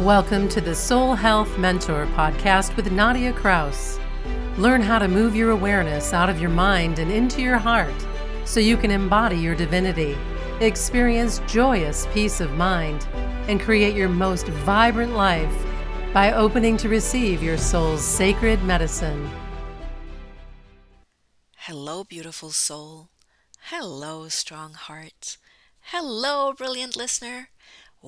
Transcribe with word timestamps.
Welcome 0.00 0.50
to 0.50 0.60
the 0.60 0.74
Soul 0.74 1.14
Health 1.14 1.56
Mentor 1.56 2.04
podcast 2.08 2.76
with 2.76 2.92
Nadia 2.92 3.32
Kraus. 3.32 3.98
Learn 4.58 4.82
how 4.82 4.98
to 4.98 5.08
move 5.08 5.34
your 5.34 5.52
awareness 5.52 6.12
out 6.12 6.28
of 6.28 6.38
your 6.38 6.50
mind 6.50 6.98
and 6.98 7.10
into 7.10 7.40
your 7.40 7.56
heart 7.56 7.94
so 8.44 8.60
you 8.60 8.76
can 8.76 8.90
embody 8.90 9.38
your 9.38 9.54
divinity, 9.54 10.14
experience 10.60 11.40
joyous 11.46 12.06
peace 12.12 12.42
of 12.42 12.52
mind, 12.52 13.06
and 13.48 13.58
create 13.58 13.96
your 13.96 14.10
most 14.10 14.48
vibrant 14.48 15.14
life 15.14 15.64
by 16.12 16.30
opening 16.30 16.76
to 16.76 16.90
receive 16.90 17.42
your 17.42 17.56
soul's 17.56 18.04
sacred 18.04 18.62
medicine. 18.64 19.30
Hello, 21.56 22.04
beautiful 22.04 22.50
soul. 22.50 23.08
Hello, 23.70 24.28
strong 24.28 24.74
heart. 24.74 25.38
Hello, 25.80 26.52
brilliant 26.52 26.98
listener. 26.98 27.48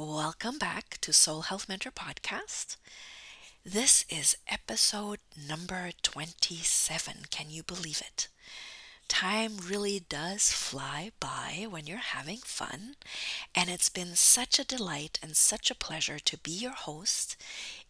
Welcome 0.00 0.58
back 0.58 0.98
to 1.00 1.12
Soul 1.12 1.40
Health 1.40 1.68
Mentor 1.68 1.90
Podcast. 1.90 2.76
This 3.64 4.04
is 4.08 4.36
episode 4.46 5.18
number 5.36 5.90
27. 6.04 7.14
Can 7.32 7.50
you 7.50 7.64
believe 7.64 8.00
it? 8.00 8.28
Time 9.08 9.56
really 9.56 10.04
does 10.08 10.52
fly 10.52 11.10
by 11.18 11.66
when 11.68 11.88
you're 11.88 11.96
having 11.98 12.36
fun, 12.36 12.94
and 13.56 13.68
it's 13.68 13.88
been 13.88 14.14
such 14.14 14.60
a 14.60 14.64
delight 14.64 15.18
and 15.20 15.36
such 15.36 15.68
a 15.68 15.74
pleasure 15.74 16.20
to 16.20 16.38
be 16.38 16.52
your 16.52 16.74
host 16.74 17.36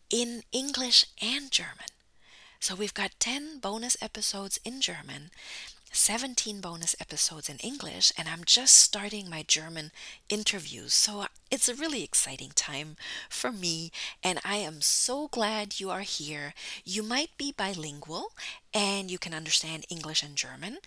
in 0.08 0.44
English 0.50 1.04
and 1.20 1.50
German. 1.50 1.92
So, 2.58 2.74
we've 2.74 2.94
got 2.94 3.20
10 3.20 3.58
bonus 3.58 3.98
episodes 4.00 4.58
in 4.64 4.80
German 4.80 5.30
17 5.92 6.60
bonus 6.60 6.94
episodes 7.00 7.48
in 7.48 7.56
English, 7.58 8.12
and 8.16 8.28
I'm 8.28 8.44
just 8.44 8.74
starting 8.74 9.28
my 9.28 9.42
German 9.46 9.90
interviews. 10.28 10.94
So 10.94 11.20
uh, 11.20 11.26
it's 11.50 11.68
a 11.68 11.74
really 11.74 12.02
exciting 12.02 12.50
time 12.54 12.96
for 13.28 13.50
me, 13.50 13.90
and 14.22 14.38
I 14.44 14.56
am 14.56 14.80
so 14.80 15.28
glad 15.28 15.80
you 15.80 15.90
are 15.90 16.00
here. 16.00 16.54
You 16.84 17.02
might 17.02 17.30
be 17.36 17.52
bilingual 17.52 18.32
and 18.74 19.10
you 19.10 19.18
can 19.18 19.34
understand 19.34 19.86
English 19.88 20.22
and 20.22 20.36
German. 20.36 20.78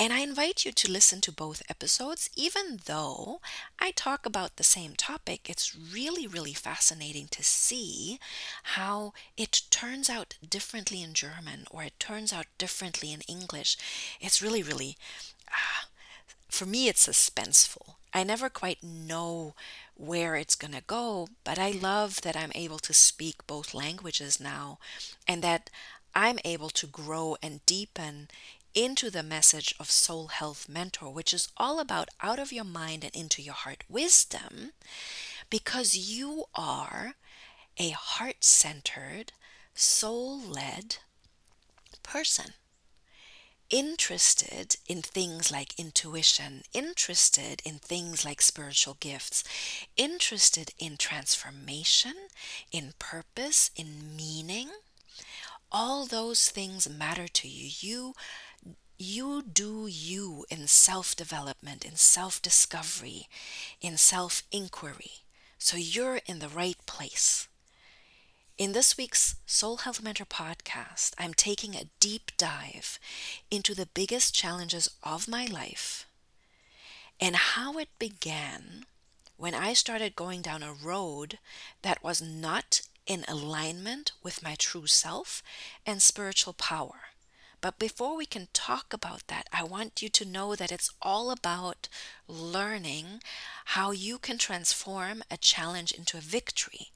And 0.00 0.12
I 0.12 0.20
invite 0.20 0.64
you 0.64 0.70
to 0.70 0.90
listen 0.90 1.20
to 1.22 1.32
both 1.32 1.62
episodes, 1.68 2.30
even 2.36 2.80
though 2.84 3.40
I 3.80 3.90
talk 3.90 4.24
about 4.24 4.56
the 4.56 4.64
same 4.64 4.94
topic. 4.94 5.50
It's 5.50 5.74
really, 5.74 6.26
really 6.26 6.54
fascinating 6.54 7.26
to 7.32 7.42
see 7.42 8.20
how 8.62 9.12
it 9.36 9.62
turns 9.70 10.08
out 10.08 10.36
differently 10.48 11.02
in 11.02 11.14
German 11.14 11.66
or 11.70 11.82
it 11.82 11.98
turns 11.98 12.32
out 12.32 12.46
differently 12.58 13.12
in 13.12 13.22
English. 13.22 13.76
It's 14.20 14.40
really, 14.40 14.62
really, 14.62 14.96
uh, 15.48 15.86
for 16.48 16.64
me, 16.64 16.88
it's 16.88 17.06
suspenseful. 17.06 17.96
I 18.14 18.22
never 18.22 18.48
quite 18.48 18.82
know 18.82 19.54
where 19.96 20.36
it's 20.36 20.54
going 20.54 20.74
to 20.74 20.82
go, 20.86 21.28
but 21.42 21.58
I 21.58 21.72
love 21.72 22.22
that 22.22 22.36
I'm 22.36 22.52
able 22.54 22.78
to 22.78 22.94
speak 22.94 23.46
both 23.48 23.74
languages 23.74 24.38
now 24.38 24.78
and 25.26 25.42
that 25.42 25.70
I'm 26.14 26.38
able 26.44 26.70
to 26.70 26.86
grow 26.86 27.36
and 27.42 27.64
deepen 27.66 28.28
into 28.78 29.10
the 29.10 29.24
message 29.24 29.74
of 29.80 29.90
Soul 29.90 30.28
Health 30.28 30.68
Mentor, 30.68 31.12
which 31.12 31.34
is 31.34 31.48
all 31.56 31.80
about 31.80 32.10
out 32.22 32.38
of 32.38 32.52
your 32.52 32.62
mind 32.62 33.02
and 33.02 33.12
into 33.12 33.42
your 33.42 33.54
heart 33.54 33.82
wisdom, 33.88 34.70
because 35.50 35.96
you 35.96 36.44
are 36.54 37.14
a 37.76 37.88
heart 37.90 38.44
centered, 38.44 39.32
soul 39.74 40.38
led 40.40 40.98
person. 42.04 42.52
Interested 43.68 44.76
in 44.86 45.02
things 45.02 45.50
like 45.50 45.76
intuition, 45.76 46.62
interested 46.72 47.60
in 47.64 47.80
things 47.80 48.24
like 48.24 48.40
spiritual 48.40 48.96
gifts, 49.00 49.42
interested 49.96 50.70
in 50.78 50.96
transformation, 50.96 52.14
in 52.70 52.92
purpose, 53.00 53.72
in 53.74 54.14
meaning. 54.16 54.68
All 55.70 56.06
those 56.06 56.48
things 56.48 56.88
matter 56.88 57.26
to 57.28 57.48
you. 57.48 57.70
You 57.80 58.14
you 58.98 59.42
do 59.42 59.86
you 59.86 60.44
in 60.50 60.66
self 60.66 61.14
development, 61.14 61.84
in 61.84 61.94
self 61.96 62.42
discovery, 62.42 63.28
in 63.80 63.96
self 63.96 64.42
inquiry. 64.50 65.22
So 65.58 65.76
you're 65.76 66.20
in 66.26 66.40
the 66.40 66.48
right 66.48 66.76
place. 66.86 67.46
In 68.56 68.72
this 68.72 68.96
week's 68.96 69.36
Soul 69.46 69.78
Health 69.78 70.02
Mentor 70.02 70.24
podcast, 70.24 71.12
I'm 71.16 71.32
taking 71.32 71.76
a 71.76 71.88
deep 72.00 72.32
dive 72.36 72.98
into 73.52 73.72
the 73.72 73.86
biggest 73.86 74.34
challenges 74.34 74.90
of 75.04 75.28
my 75.28 75.46
life 75.46 76.04
and 77.20 77.36
how 77.36 77.78
it 77.78 77.88
began 78.00 78.84
when 79.36 79.54
I 79.54 79.74
started 79.74 80.16
going 80.16 80.42
down 80.42 80.64
a 80.64 80.72
road 80.72 81.38
that 81.82 82.02
was 82.02 82.20
not 82.20 82.80
in 83.06 83.24
alignment 83.28 84.10
with 84.24 84.42
my 84.42 84.56
true 84.56 84.88
self 84.88 85.40
and 85.86 86.02
spiritual 86.02 86.52
power. 86.52 87.10
But 87.60 87.78
before 87.78 88.16
we 88.16 88.26
can 88.26 88.48
talk 88.52 88.92
about 88.92 89.26
that, 89.26 89.48
I 89.52 89.64
want 89.64 90.00
you 90.00 90.08
to 90.08 90.24
know 90.24 90.54
that 90.54 90.70
it's 90.70 90.92
all 91.02 91.30
about 91.30 91.88
learning 92.28 93.20
how 93.66 93.90
you 93.90 94.18
can 94.18 94.38
transform 94.38 95.22
a 95.30 95.36
challenge 95.36 95.90
into 95.90 96.16
a 96.16 96.20
victory. 96.20 96.92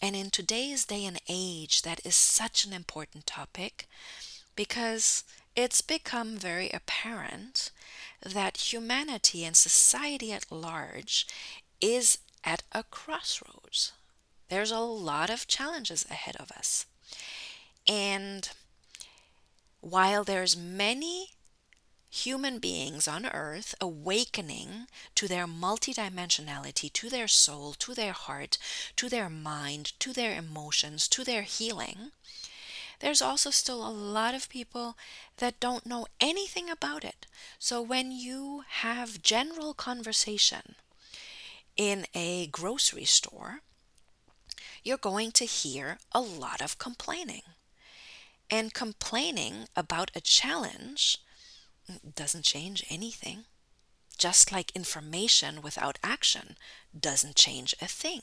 And 0.00 0.14
in 0.14 0.30
today's 0.30 0.84
day 0.84 1.04
and 1.06 1.20
age, 1.28 1.82
that 1.82 2.04
is 2.04 2.14
such 2.14 2.64
an 2.64 2.72
important 2.72 3.26
topic 3.26 3.86
because 4.54 5.24
it's 5.56 5.80
become 5.80 6.36
very 6.36 6.70
apparent 6.70 7.70
that 8.22 8.72
humanity 8.72 9.44
and 9.44 9.56
society 9.56 10.32
at 10.32 10.52
large 10.52 11.26
is 11.80 12.18
at 12.44 12.62
a 12.72 12.82
crossroads. 12.84 13.92
There's 14.48 14.70
a 14.70 14.80
lot 14.80 15.30
of 15.30 15.46
challenges 15.46 16.04
ahead 16.10 16.36
of 16.36 16.50
us. 16.50 16.86
And 17.88 18.48
while 19.82 20.24
there's 20.24 20.56
many 20.56 21.32
human 22.08 22.58
beings 22.58 23.08
on 23.08 23.26
earth 23.26 23.74
awakening 23.80 24.86
to 25.14 25.26
their 25.26 25.46
multidimensionality, 25.46 26.90
to 26.92 27.10
their 27.10 27.28
soul, 27.28 27.74
to 27.74 27.92
their 27.92 28.12
heart, 28.12 28.58
to 28.96 29.08
their 29.08 29.28
mind, 29.28 29.92
to 29.98 30.12
their 30.12 30.38
emotions, 30.38 31.08
to 31.08 31.24
their 31.24 31.42
healing, 31.42 32.12
there's 33.00 33.20
also 33.20 33.50
still 33.50 33.84
a 33.84 33.90
lot 33.90 34.34
of 34.34 34.48
people 34.48 34.96
that 35.38 35.58
don't 35.58 35.84
know 35.84 36.06
anything 36.20 36.70
about 36.70 37.02
it. 37.02 37.26
So 37.58 37.82
when 37.82 38.12
you 38.12 38.62
have 38.68 39.22
general 39.22 39.74
conversation 39.74 40.76
in 41.76 42.06
a 42.14 42.46
grocery 42.46 43.04
store, 43.04 43.60
you're 44.84 44.96
going 44.96 45.32
to 45.32 45.44
hear 45.44 45.98
a 46.12 46.20
lot 46.20 46.60
of 46.60 46.78
complaining. 46.78 47.42
And 48.52 48.74
complaining 48.74 49.66
about 49.74 50.10
a 50.14 50.20
challenge 50.20 51.16
doesn't 52.14 52.44
change 52.44 52.84
anything. 52.90 53.46
Just 54.18 54.52
like 54.52 54.76
information 54.76 55.62
without 55.62 55.98
action 56.04 56.56
doesn't 56.98 57.34
change 57.34 57.74
a 57.80 57.86
thing. 57.86 58.20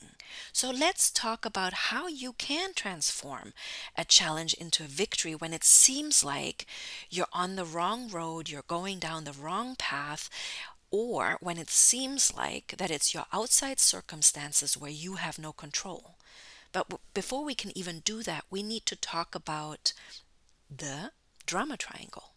So 0.52 0.70
let's 0.70 1.10
talk 1.10 1.44
about 1.44 1.90
how 1.90 2.06
you 2.06 2.32
can 2.32 2.74
transform 2.74 3.52
a 3.98 4.04
challenge 4.04 4.54
into 4.54 4.84
a 4.84 4.86
victory 4.86 5.34
when 5.34 5.52
it 5.52 5.64
seems 5.64 6.22
like 6.22 6.64
you're 7.10 7.26
on 7.32 7.56
the 7.56 7.64
wrong 7.64 8.08
road, 8.08 8.48
you're 8.48 8.62
going 8.62 9.00
down 9.00 9.24
the 9.24 9.32
wrong 9.32 9.74
path, 9.76 10.30
or 10.92 11.38
when 11.40 11.58
it 11.58 11.70
seems 11.70 12.32
like 12.32 12.76
that 12.78 12.90
it's 12.92 13.12
your 13.12 13.26
outside 13.32 13.80
circumstances 13.80 14.76
where 14.76 14.92
you 14.92 15.16
have 15.16 15.40
no 15.40 15.52
control. 15.52 16.14
But 16.72 16.88
w- 16.88 17.00
before 17.14 17.44
we 17.44 17.54
can 17.54 17.76
even 17.76 18.00
do 18.00 18.22
that, 18.22 18.44
we 18.50 18.62
need 18.62 18.86
to 18.86 18.96
talk 18.96 19.34
about 19.34 19.92
the 20.70 21.12
drama 21.46 21.76
triangle. 21.76 22.34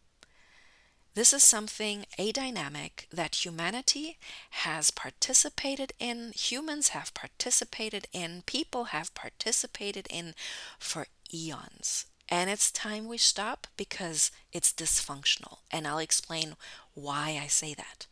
This 1.15 1.31
is 1.31 1.43
something, 1.43 2.05
a 2.17 2.31
dynamic 2.31 3.07
that 3.11 3.45
humanity 3.45 4.17
has 4.49 4.89
participated 4.89 5.93
in, 5.99 6.31
humans 6.35 6.89
have 6.89 7.13
participated 7.13 8.07
in, 8.11 8.41
people 8.47 8.85
have 8.85 9.13
participated 9.13 10.07
in 10.09 10.33
for 10.79 11.05
eons. 11.31 12.07
And 12.29 12.49
it's 12.49 12.71
time 12.71 13.07
we 13.07 13.19
stop 13.19 13.67
because 13.77 14.31
it's 14.51 14.73
dysfunctional. 14.73 15.59
And 15.69 15.87
I'll 15.87 15.99
explain 15.99 16.55
why 16.95 17.39
I 17.39 17.45
say 17.45 17.75
that. 17.75 18.07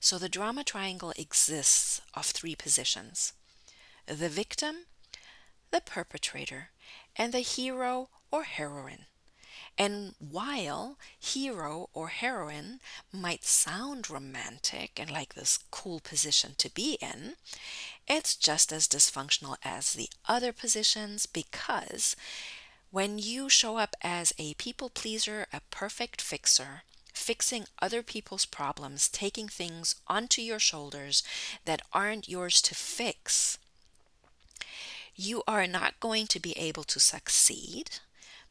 So, 0.00 0.16
the 0.16 0.30
drama 0.30 0.64
triangle 0.64 1.12
exists 1.16 2.00
of 2.14 2.24
three 2.24 2.54
positions 2.54 3.34
the 4.06 4.28
victim, 4.30 4.86
the 5.72 5.82
perpetrator, 5.82 6.70
and 7.16 7.34
the 7.34 7.40
hero 7.40 8.08
or 8.30 8.44
heroine. 8.44 9.06
And 9.78 10.14
while 10.18 10.96
hero 11.18 11.90
or 11.92 12.08
heroine 12.08 12.80
might 13.12 13.44
sound 13.44 14.08
romantic 14.08 14.98
and 14.98 15.10
like 15.10 15.34
this 15.34 15.58
cool 15.70 16.00
position 16.00 16.54
to 16.58 16.70
be 16.72 16.94
in, 17.02 17.34
it's 18.06 18.36
just 18.36 18.72
as 18.72 18.88
dysfunctional 18.88 19.56
as 19.62 19.92
the 19.92 20.08
other 20.26 20.52
positions 20.52 21.26
because 21.26 22.16
when 22.90 23.18
you 23.18 23.50
show 23.50 23.76
up 23.76 23.94
as 24.00 24.32
a 24.38 24.54
people 24.54 24.88
pleaser, 24.88 25.46
a 25.52 25.60
perfect 25.70 26.22
fixer, 26.22 26.82
fixing 27.12 27.66
other 27.82 28.02
people's 28.02 28.46
problems, 28.46 29.08
taking 29.08 29.48
things 29.48 29.96
onto 30.06 30.40
your 30.40 30.58
shoulders 30.58 31.22
that 31.66 31.82
aren't 31.92 32.28
yours 32.28 32.62
to 32.62 32.74
fix, 32.74 33.58
you 35.14 35.42
are 35.46 35.66
not 35.66 36.00
going 36.00 36.26
to 36.26 36.40
be 36.40 36.52
able 36.52 36.84
to 36.84 37.00
succeed 37.00 37.98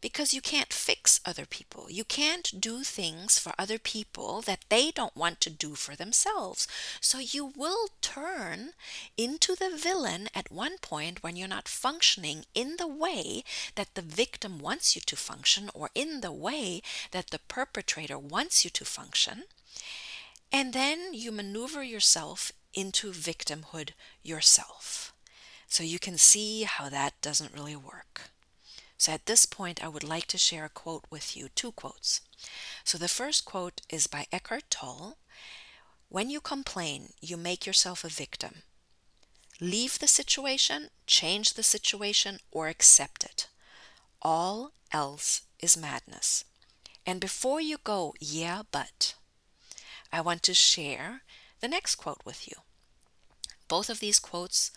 because 0.05 0.35
you 0.35 0.39
can't 0.39 0.71
fix 0.71 1.19
other 1.25 1.47
people. 1.47 1.87
You 1.89 2.03
can't 2.03 2.61
do 2.61 2.83
things 2.83 3.39
for 3.39 3.53
other 3.57 3.79
people 3.79 4.39
that 4.41 4.63
they 4.69 4.91
don't 4.91 5.17
want 5.17 5.41
to 5.41 5.49
do 5.49 5.73
for 5.73 5.95
themselves. 5.95 6.67
So 7.01 7.17
you 7.17 7.51
will 7.57 7.87
turn 8.03 8.73
into 9.17 9.55
the 9.55 9.75
villain 9.75 10.27
at 10.35 10.51
one 10.51 10.77
point 10.77 11.23
when 11.23 11.35
you're 11.35 11.47
not 11.47 11.67
functioning 11.67 12.45
in 12.53 12.75
the 12.77 12.87
way 12.87 13.43
that 13.73 13.95
the 13.95 14.03
victim 14.03 14.59
wants 14.59 14.95
you 14.95 15.01
to 15.07 15.15
function 15.15 15.71
or 15.73 15.89
in 15.95 16.21
the 16.21 16.31
way 16.31 16.83
that 17.09 17.31
the 17.31 17.39
perpetrator 17.39 18.19
wants 18.19 18.63
you 18.63 18.69
to 18.69 18.85
function. 18.85 19.45
And 20.51 20.71
then 20.73 21.15
you 21.15 21.31
maneuver 21.31 21.81
yourself 21.81 22.51
into 22.75 23.11
victimhood 23.11 23.93
yourself. 24.21 25.15
So 25.67 25.81
you 25.81 25.97
can 25.97 26.19
see 26.19 26.61
how 26.61 26.89
that 26.89 27.19
doesn't 27.23 27.55
really 27.55 27.75
work. 27.75 28.29
So 28.97 29.11
at 29.11 29.25
this 29.25 29.45
point, 29.45 29.83
I 29.83 29.87
would 29.87 30.03
like 30.03 30.25
to 30.27 30.37
share 30.37 30.65
a 30.65 30.69
quote 30.69 31.05
with 31.09 31.35
you, 31.35 31.49
two 31.49 31.71
quotes. 31.71 32.21
So 32.83 32.97
the 32.97 33.07
first 33.07 33.45
quote 33.45 33.81
is 33.89 34.07
by 34.07 34.27
Eckhart 34.31 34.69
Tolle 34.69 35.17
When 36.09 36.29
you 36.29 36.39
complain, 36.39 37.13
you 37.19 37.37
make 37.37 37.65
yourself 37.65 38.03
a 38.03 38.09
victim. 38.09 38.63
Leave 39.59 39.99
the 39.99 40.07
situation, 40.07 40.89
change 41.07 41.53
the 41.53 41.63
situation, 41.63 42.39
or 42.51 42.67
accept 42.67 43.23
it. 43.23 43.47
All 44.21 44.71
else 44.91 45.41
is 45.59 45.77
madness. 45.77 46.45
And 47.05 47.21
before 47.21 47.61
you 47.61 47.77
go, 47.83 48.13
yeah, 48.19 48.63
but, 48.71 49.15
I 50.11 50.21
want 50.21 50.43
to 50.43 50.53
share 50.53 51.21
the 51.59 51.67
next 51.67 51.95
quote 51.95 52.21
with 52.25 52.47
you. 52.47 52.57
Both 53.67 53.89
of 53.89 53.99
these 53.99 54.19
quotes 54.19 54.71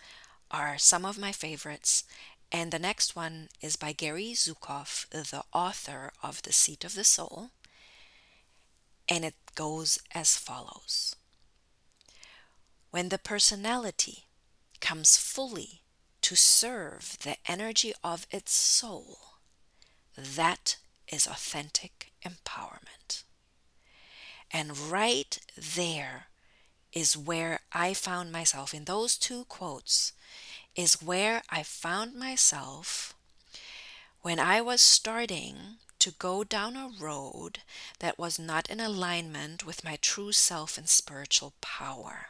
are 0.51 0.77
some 0.77 1.05
of 1.05 1.17
my 1.17 1.31
favorites, 1.31 2.03
and 2.51 2.71
the 2.71 2.79
next 2.79 3.15
one 3.15 3.49
is 3.61 3.75
by 3.75 3.91
Gary 3.91 4.33
Zukav, 4.33 5.07
the 5.09 5.43
author 5.53 6.11
of 6.23 6.41
The 6.41 6.51
Seat 6.51 6.83
of 6.83 6.95
the 6.95 7.03
Soul. 7.03 7.51
And 9.07 9.23
it 9.23 9.35
goes 9.55 9.99
as 10.13 10.37
follows 10.37 11.15
When 12.91 13.09
the 13.09 13.19
personality 13.19 14.25
comes 14.79 15.17
fully 15.17 15.81
to 16.21 16.35
serve 16.35 17.17
the 17.23 17.37
energy 17.47 17.93
of 18.03 18.25
its 18.31 18.51
soul, 18.51 19.19
that 20.15 20.77
is 21.07 21.27
authentic 21.27 22.11
empowerment. 22.25 23.23
And 24.51 24.77
right 24.77 25.37
there 25.55 26.25
is 26.93 27.15
where 27.15 27.59
I 27.71 27.93
found 27.93 28.31
myself 28.31 28.73
in 28.73 28.85
those 28.85 29.17
two 29.17 29.45
quotes 29.45 30.13
is 30.79 31.01
where 31.01 31.41
I 31.49 31.61
found 31.61 32.15
myself 32.15 33.13
when 34.21 34.39
I 34.39 34.61
was 34.61 34.79
starting 34.79 35.75
to 35.99 36.11
go 36.11 36.45
down 36.45 36.77
a 36.77 36.89
road 36.97 37.59
that 37.99 38.17
was 38.17 38.39
not 38.39 38.69
in 38.69 38.79
alignment 38.79 39.65
with 39.65 39.83
my 39.83 39.97
true 39.97 40.31
self 40.31 40.77
and 40.77 40.87
spiritual 40.87 41.51
power. 41.59 42.27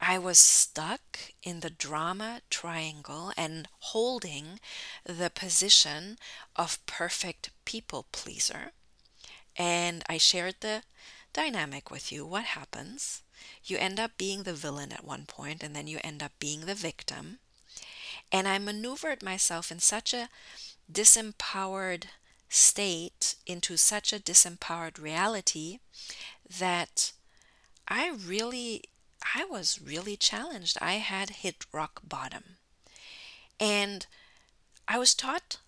I 0.00 0.18
was 0.18 0.38
stuck 0.40 1.20
in 1.44 1.60
the 1.60 1.70
drama 1.70 2.40
triangle 2.50 3.32
and 3.36 3.68
holding 3.92 4.58
the 5.04 5.30
position 5.30 6.18
of 6.56 6.84
perfect 6.86 7.50
people 7.64 8.06
pleaser. 8.10 8.72
And 9.54 10.02
I 10.08 10.18
shared 10.18 10.56
the 10.58 10.82
dynamic 11.32 11.88
with 11.88 12.10
you. 12.10 12.26
What 12.26 12.46
happens 12.46 13.22
you 13.64 13.76
end 13.78 14.00
up 14.00 14.12
being 14.16 14.42
the 14.42 14.54
villain 14.54 14.92
at 14.92 15.04
one 15.04 15.26
point 15.26 15.62
and 15.62 15.74
then 15.74 15.86
you 15.86 15.98
end 16.02 16.22
up 16.22 16.32
being 16.38 16.60
the 16.62 16.74
victim. 16.74 17.38
And 18.30 18.46
I 18.46 18.58
maneuvered 18.58 19.22
myself 19.22 19.70
in 19.70 19.78
such 19.78 20.12
a 20.12 20.28
disempowered 20.90 22.04
state 22.48 23.36
into 23.46 23.76
such 23.76 24.12
a 24.12 24.18
disempowered 24.18 24.98
reality 24.98 25.80
that 26.58 27.12
I 27.86 28.10
really 28.10 28.84
I 29.34 29.44
was 29.44 29.80
really 29.82 30.16
challenged. 30.16 30.78
I 30.80 30.94
had 30.94 31.30
hit 31.30 31.66
rock 31.72 32.00
bottom. 32.04 32.56
And 33.58 34.06
I 34.86 34.98
was 34.98 35.14
taught 35.14 35.58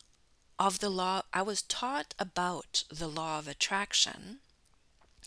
of 0.59 0.79
the 0.79 0.91
law 0.91 1.23
I 1.33 1.43
was 1.43 1.63
taught 1.63 2.15
about 2.19 2.85
the 2.91 3.09
law 3.09 3.39
of 3.39 3.49
attraction 3.49 4.41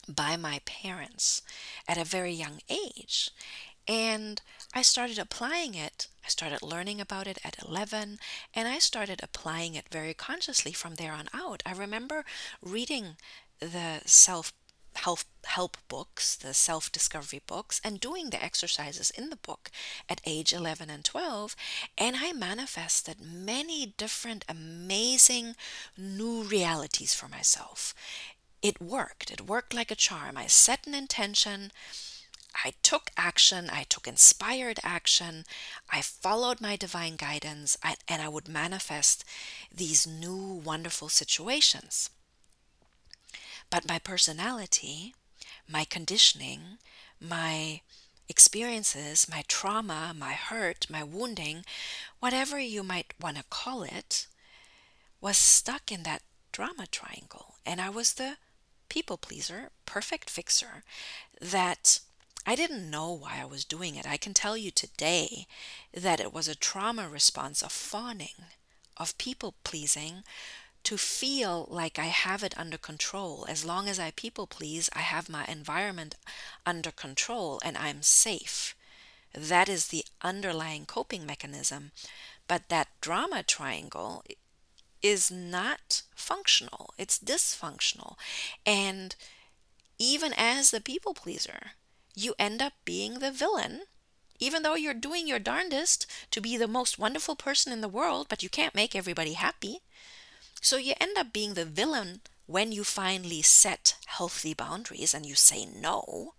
by 0.07 0.37
my 0.37 0.61
parents 0.65 1.41
at 1.87 1.97
a 1.97 2.03
very 2.03 2.33
young 2.33 2.59
age. 2.69 3.29
And 3.87 4.41
I 4.73 4.81
started 4.81 5.19
applying 5.19 5.75
it. 5.75 6.07
I 6.25 6.29
started 6.29 6.61
learning 6.61 7.01
about 7.01 7.27
it 7.27 7.37
at 7.43 7.61
11, 7.61 8.17
and 8.53 8.67
I 8.67 8.79
started 8.79 9.19
applying 9.21 9.75
it 9.75 9.89
very 9.91 10.13
consciously 10.13 10.71
from 10.71 10.95
there 10.95 11.11
on 11.11 11.27
out. 11.33 11.61
I 11.65 11.73
remember 11.73 12.23
reading 12.61 13.17
the 13.59 14.01
self 14.05 14.53
help 14.95 15.19
help 15.45 15.77
books, 15.87 16.35
the 16.35 16.53
self-discovery 16.53 17.41
books 17.45 17.81
and 17.83 17.99
doing 17.99 18.29
the 18.29 18.41
exercises 18.41 19.11
in 19.11 19.29
the 19.29 19.35
book 19.35 19.69
at 20.07 20.21
age 20.25 20.53
11 20.53 20.89
and 20.89 21.03
12 21.03 21.55
and 21.97 22.15
I 22.17 22.31
manifested 22.31 23.19
many 23.19 23.93
different 23.97 24.45
amazing 24.47 25.55
new 25.97 26.43
realities 26.43 27.13
for 27.13 27.27
myself 27.27 27.93
it 28.63 28.81
worked. 28.81 29.29
It 29.29 29.41
worked 29.41 29.73
like 29.73 29.91
a 29.91 29.95
charm. 29.95 30.37
I 30.37 30.47
set 30.47 30.87
an 30.87 30.95
intention. 30.95 31.71
I 32.63 32.73
took 32.81 33.11
action. 33.17 33.69
I 33.69 33.83
took 33.83 34.07
inspired 34.07 34.79
action. 34.83 35.43
I 35.91 36.01
followed 36.01 36.61
my 36.61 36.77
divine 36.77 37.17
guidance, 37.17 37.77
and 38.07 38.21
I 38.21 38.29
would 38.29 38.47
manifest 38.47 39.25
these 39.75 40.07
new 40.07 40.61
wonderful 40.63 41.09
situations. 41.09 42.09
But 43.69 43.87
my 43.87 43.99
personality, 43.99 45.13
my 45.67 45.83
conditioning, 45.83 46.77
my 47.19 47.81
experiences, 48.29 49.27
my 49.29 49.43
trauma, 49.47 50.13
my 50.17 50.33
hurt, 50.33 50.87
my 50.89 51.03
wounding, 51.03 51.65
whatever 52.19 52.59
you 52.59 52.81
might 52.83 53.13
want 53.19 53.37
to 53.37 53.43
call 53.49 53.83
it, 53.83 54.27
was 55.19 55.37
stuck 55.37 55.91
in 55.91 56.03
that 56.03 56.21
drama 56.51 56.85
triangle. 56.87 57.55
And 57.65 57.81
I 57.81 57.89
was 57.89 58.13
the 58.13 58.37
people 58.93 59.17
pleaser, 59.17 59.71
perfect 59.87 60.29
fixer, 60.29 60.83
that 61.41 61.99
I 62.45 62.53
didn't 62.53 62.91
know 62.91 63.11
why 63.11 63.39
I 63.41 63.45
was 63.45 63.65
doing 63.65 63.95
it. 63.95 64.07
I 64.07 64.17
can 64.17 64.35
tell 64.35 64.55
you 64.55 64.69
today 64.69 65.47
that 65.91 66.19
it 66.19 66.31
was 66.31 66.47
a 66.47 66.53
trauma 66.53 67.09
response 67.09 67.63
of 67.63 67.71
fawning, 67.71 68.45
of 68.95 69.17
people 69.17 69.55
pleasing, 69.63 70.23
to 70.83 70.97
feel 70.97 71.67
like 71.71 71.97
I 71.97 72.05
have 72.05 72.43
it 72.43 72.55
under 72.55 72.77
control. 72.77 73.47
As 73.49 73.65
long 73.65 73.89
as 73.89 73.97
I 73.97 74.11
people 74.11 74.45
please, 74.45 74.91
I 74.95 74.99
have 74.99 75.27
my 75.27 75.45
environment 75.45 76.13
under 76.63 76.91
control 76.91 77.59
and 77.65 77.75
I'm 77.75 78.03
safe. 78.03 78.75
That 79.33 79.69
is 79.69 79.87
the 79.87 80.05
underlying 80.21 80.85
coping 80.85 81.25
mechanism. 81.25 81.93
But 82.47 82.69
that 82.69 82.89
drama 83.01 83.41
triangle 83.41 84.23
is 85.03 85.29
not 85.29 86.01
functional, 86.15 86.93
it's 86.97 87.19
dysfunctional. 87.19 88.15
And 88.65 89.15
even 89.99 90.33
as 90.35 90.71
the 90.71 90.81
people 90.81 91.13
pleaser, 91.13 91.71
you 92.15 92.33
end 92.39 92.61
up 92.61 92.73
being 92.85 93.19
the 93.19 93.31
villain, 93.31 93.81
even 94.39 94.63
though 94.63 94.75
you're 94.75 94.93
doing 94.93 95.27
your 95.27 95.39
darndest 95.39 96.07
to 96.31 96.41
be 96.41 96.57
the 96.57 96.67
most 96.67 96.97
wonderful 96.97 97.35
person 97.35 97.71
in 97.71 97.81
the 97.81 97.87
world, 97.87 98.27
but 98.29 98.41
you 98.41 98.49
can't 98.49 98.75
make 98.75 98.95
everybody 98.95 99.33
happy. 99.33 99.79
So 100.61 100.77
you 100.77 100.93
end 100.99 101.17
up 101.17 101.33
being 101.33 101.53
the 101.53 101.65
villain 101.65 102.21
when 102.45 102.71
you 102.71 102.83
finally 102.83 103.41
set 103.41 103.95
healthy 104.05 104.53
boundaries 104.53 105.13
and 105.13 105.25
you 105.25 105.35
say 105.35 105.65
no. 105.65 106.33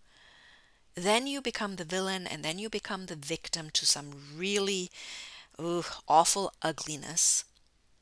Then 0.95 1.27
you 1.27 1.43
become 1.43 1.77
the 1.77 1.85
villain 1.85 2.27
and 2.27 2.45
then 2.45 2.59
you 2.59 2.71
become 2.71 3.07
the 3.07 3.17
victim 3.17 3.69
to 3.71 3.85
some 3.85 4.13
really 4.37 4.91
ugh, 5.59 5.87
awful 6.09 6.53
ugliness 6.63 7.45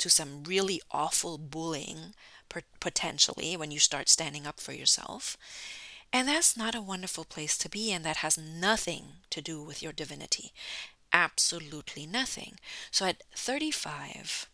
to 0.02 0.10
some 0.10 0.42
really 0.42 0.82
awful 0.90 1.38
bullying 1.38 2.12
potentially 2.80 3.56
when 3.56 3.70
you 3.70 3.78
start 3.78 4.08
standing 4.08 4.48
up 4.48 4.58
for 4.58 4.72
yourself. 4.72 5.36
And 6.12 6.26
that's 6.26 6.56
not 6.56 6.74
a 6.74 6.82
wonderful 6.82 7.24
place 7.24 7.56
to 7.58 7.68
be, 7.68 7.92
and 7.92 8.04
that 8.04 8.16
has 8.16 8.36
nothing 8.36 9.04
to 9.30 9.40
do 9.40 9.62
with 9.62 9.80
your 9.80 9.92
divinity. 9.92 10.52
Absolutely 11.12 12.04
nothing. 12.04 12.56
So 12.90 13.06
at 13.06 13.22
35, 13.36 14.48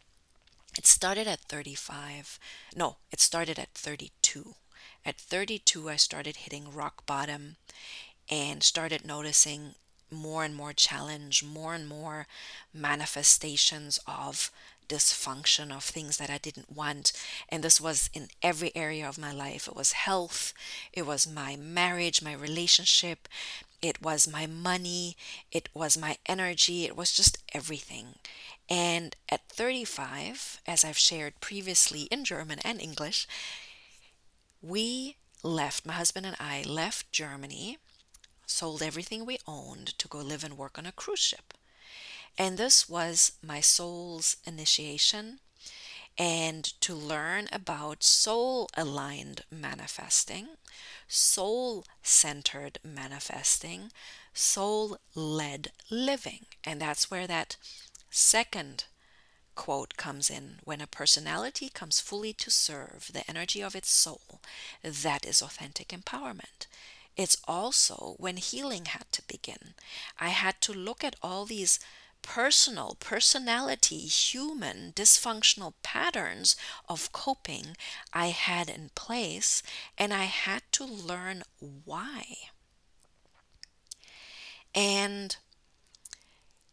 it 0.76 0.87
started 0.87 1.26
at 1.26 1.40
35. 1.40 2.38
No, 2.76 2.97
it 3.11 3.19
started 3.19 3.59
at 3.59 3.73
32. 3.73 4.55
At 5.07 5.17
32, 5.17 5.88
I 5.88 5.97
started 5.97 6.37
hitting 6.37 6.75
rock 6.75 7.07
bottom 7.07 7.57
and 8.31 8.62
started 8.62 9.07
noticing 9.07 9.76
more 10.11 10.45
and 10.45 10.55
more 10.55 10.75
challenge, 10.75 11.43
more 11.43 11.75
and 11.75 11.88
more 11.88 12.26
manifestations 12.75 13.99
of 14.07 14.50
dysfunction 14.88 15.75
of 15.75 15.85
things 15.85 16.16
that 16.16 16.30
I 16.30 16.38
didn't 16.38 16.75
want. 16.75 17.12
And 17.49 17.62
this 17.62 17.80
was 17.80 18.11
in 18.12 18.28
every 18.42 18.75
area 18.75 19.09
of 19.09 19.18
my 19.18 19.33
life. 19.33 19.68
It 19.68 19.76
was 19.76 19.92
health, 19.92 20.52
it 20.92 21.07
was 21.07 21.26
my 21.26 21.57
marriage, 21.57 22.23
my 22.23 22.33
relationship, 22.33 23.28
it 23.80 24.02
was 24.02 24.26
my 24.26 24.47
money, 24.47 25.16
it 25.52 25.68
was 25.75 25.97
my 25.97 26.16
energy, 26.26 26.85
it 26.85 26.97
was 26.97 27.12
just 27.12 27.38
everything. 27.54 28.16
And 28.68 29.16
at 29.28 29.49
35, 29.49 30.61
as 30.66 30.85
I've 30.85 30.99
shared 30.99 31.40
previously 31.40 32.02
in 32.02 32.25
German 32.25 32.59
and 32.64 32.80
English, 32.80 33.26
we 34.61 35.16
left, 35.42 35.87
my 35.87 35.95
husband 35.95 36.26
and 36.26 36.37
I 36.40 36.62
left 36.62 37.12
Germany, 37.12 37.78
sold 38.47 38.83
everything 38.83 39.25
we 39.25 39.38
owned 39.47 39.99
to 39.99 40.09
go 40.09 40.18
live 40.18 40.45
and 40.45 40.59
work 40.59 40.78
on 40.78 40.87
a 40.87 40.92
cruise 40.92 41.21
ship. 41.21 41.54
And 42.38 42.57
this 42.57 42.88
was 42.88 43.33
my 43.42 43.61
soul's 43.61 44.37
initiation 44.47 45.40
and 46.16 46.64
to 46.80 46.95
learn 46.95 47.49
about 47.52 48.02
soul 48.02 48.68
aligned 48.75 49.42
manifesting, 49.50 50.49
soul 51.07 51.85
centered 52.02 52.78
manifesting, 52.83 53.92
soul 54.35 54.99
led 55.14 55.73
living. 55.90 56.47
And 56.64 56.80
that's 56.80 57.11
where 57.11 57.26
that 57.26 57.57
second 58.11 58.85
quote 59.54 59.97
comes 59.97 60.30
in 60.30 60.59
when 60.64 60.80
a 60.80 60.87
personality 60.87 61.68
comes 61.68 62.00
fully 62.00 62.33
to 62.33 62.50
serve 62.50 63.11
the 63.12 63.28
energy 63.28 63.61
of 63.61 63.75
its 63.75 63.90
soul, 63.90 64.40
that 64.83 65.26
is 65.26 65.42
authentic 65.42 65.88
empowerment. 65.88 66.66
It's 67.16 67.37
also 67.49 68.14
when 68.18 68.37
healing 68.37 68.85
had 68.85 69.11
to 69.12 69.23
begin. 69.26 69.75
I 70.21 70.28
had 70.28 70.61
to 70.62 70.73
look 70.73 71.02
at 71.02 71.16
all 71.21 71.45
these 71.45 71.80
personal, 72.22 72.96
personality, 73.00 74.00
human, 74.00 74.92
dysfunctional 74.94 75.75
patterns 75.82 76.56
of 76.88 77.12
coping 77.12 77.76
I 78.12 78.26
had 78.28 78.68
in 78.68 78.90
place, 78.94 79.62
and 79.96 80.12
I 80.12 80.25
had 80.25 80.62
to 80.72 80.84
learn 80.84 81.42
why. 81.58 82.25
And 84.75 85.37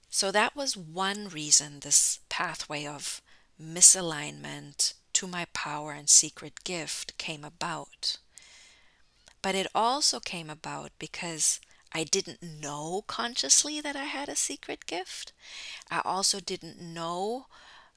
so 0.10 0.32
that 0.32 0.56
was 0.56 0.78
one 0.78 1.28
reason 1.28 1.80
this 1.80 2.20
pathway 2.30 2.86
of 2.86 3.22
misalignment 3.62 4.94
to 5.14 5.28
my 5.28 5.46
power 5.54 5.92
and 5.92 6.10
secret 6.10 6.64
gift 6.64 7.18
came 7.18 7.44
about. 7.44 8.18
But 9.42 9.56
it 9.56 9.68
also 9.76 10.20
came 10.20 10.50
about 10.50 10.92
because 11.00 11.60
I 11.96 12.04
didn't 12.04 12.44
know 12.44 13.06
consciously 13.08 13.80
that 13.80 13.96
I 13.96 14.04
had 14.04 14.28
a 14.28 14.36
secret 14.36 14.86
gift. 14.86 15.32
I 15.90 16.02
also 16.04 16.42
didn't 16.42 16.82
know 16.82 17.48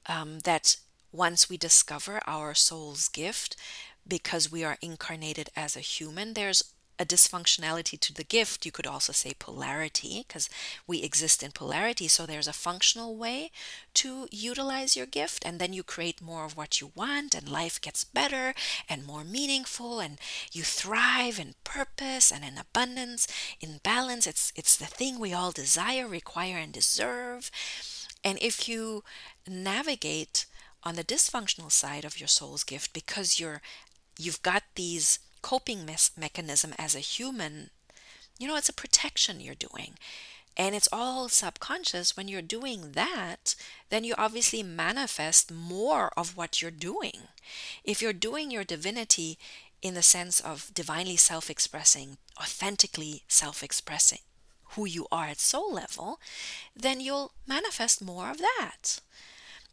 um, 0.05 0.39
that 0.45 0.77
once 1.11 1.49
we 1.49 1.57
discover 1.57 2.21
our 2.25 2.53
soul's 2.55 3.09
gift, 3.09 3.57
because 4.07 4.49
we 4.49 4.63
are 4.63 4.77
incarnated 4.81 5.49
as 5.53 5.75
a 5.75 5.81
human, 5.81 6.33
there's 6.33 6.63
a 6.99 7.05
dysfunctionality 7.05 7.97
to 7.99 8.13
the 8.13 8.25
gift. 8.25 8.65
You 8.65 8.71
could 8.71 8.85
also 8.85 9.13
say 9.13 9.33
polarity 9.39 10.25
because 10.27 10.49
we 10.85 11.01
exist 11.01 11.41
in 11.41 11.51
polarity. 11.51 12.07
So 12.09 12.25
there's 12.25 12.47
a 12.47 12.53
functional 12.53 13.15
way 13.15 13.51
to 13.95 14.27
utilize 14.31 14.97
your 14.97 15.05
gift, 15.05 15.43
and 15.45 15.59
then 15.59 15.71
you 15.73 15.81
create 15.83 16.21
more 16.21 16.45
of 16.45 16.57
what 16.57 16.81
you 16.81 16.91
want, 16.95 17.33
and 17.33 17.47
life 17.47 17.79
gets 17.79 18.03
better 18.03 18.53
and 18.89 19.05
more 19.05 19.23
meaningful, 19.23 19.99
and 19.99 20.19
you 20.51 20.63
thrive 20.63 21.39
in 21.39 21.55
purpose 21.63 22.31
and 22.31 22.43
in 22.43 22.57
abundance, 22.57 23.27
in 23.61 23.79
balance. 23.83 24.27
It's 24.27 24.51
it's 24.55 24.75
the 24.75 24.85
thing 24.85 25.19
we 25.19 25.33
all 25.33 25.51
desire, 25.51 26.07
require, 26.07 26.57
and 26.57 26.73
deserve. 26.73 27.49
And 28.23 28.37
if 28.41 28.67
you 28.67 29.03
navigate 29.47 30.45
on 30.83 30.95
the 30.95 31.03
dysfunctional 31.03 31.71
side 31.71 32.05
of 32.05 32.19
your 32.19 32.27
soul's 32.27 32.63
gift 32.63 32.93
because 32.93 33.39
you're 33.39 33.61
you've 34.17 34.41
got 34.41 34.63
these 34.75 35.19
coping 35.41 35.85
mechanism 36.17 36.73
as 36.77 36.95
a 36.95 36.99
human, 36.99 37.69
you 38.37 38.47
know, 38.47 38.55
it's 38.55 38.69
a 38.69 38.73
protection 38.73 39.39
you're 39.39 39.55
doing. 39.55 39.95
And 40.57 40.75
it's 40.75 40.89
all 40.91 41.29
subconscious. 41.29 42.17
When 42.17 42.27
you're 42.27 42.41
doing 42.41 42.91
that, 42.91 43.55
then 43.89 44.03
you 44.03 44.13
obviously 44.17 44.61
manifest 44.61 45.51
more 45.51 46.11
of 46.17 46.35
what 46.35 46.61
you're 46.61 46.71
doing. 46.71 47.29
If 47.83 48.01
you're 48.01 48.13
doing 48.13 48.51
your 48.51 48.65
divinity 48.65 49.37
in 49.81 49.93
the 49.93 50.01
sense 50.01 50.41
of 50.41 50.71
divinely 50.73 51.15
self 51.15 51.49
expressing, 51.49 52.17
authentically 52.37 53.23
self 53.27 53.63
expressing 53.63 54.19
who 54.71 54.85
you 54.85 55.07
are 55.11 55.27
at 55.27 55.39
soul 55.39 55.73
level, 55.73 56.19
then 56.75 56.99
you'll 56.99 57.31
manifest 57.47 58.01
more 58.01 58.29
of 58.29 58.37
that. 58.39 58.99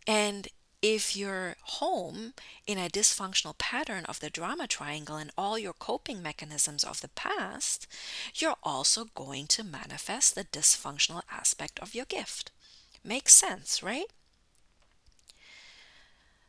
And 0.07 0.49
if 0.89 1.17
you're 1.17 1.57
home 1.63 2.33
in 2.65 2.79
a 2.79 2.89
dysfunctional 2.89 3.59
pattern 3.59 4.05
of 4.05 4.21
the 4.21 4.31
drama 4.31 4.69
triangle 4.69 5.17
and 5.17 5.33
all 5.37 5.59
your 5.59 5.73
coping 5.73 6.23
mechanisms 6.23 6.85
of 6.85 7.01
the 7.01 7.09
past, 7.09 7.89
you're 8.37 8.55
also 8.63 9.07
going 9.17 9.49
to 9.49 9.65
manifest 9.65 10.37
the 10.37 10.45
dysfunctional 10.45 11.23
aspect 11.29 11.81
of 11.81 11.93
your 11.93 12.05
gift. 12.05 12.53
Makes 13.03 13.35
sense, 13.35 13.83
right? 13.83 14.07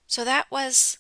So 0.06 0.24
that 0.24 0.52
was 0.52 1.00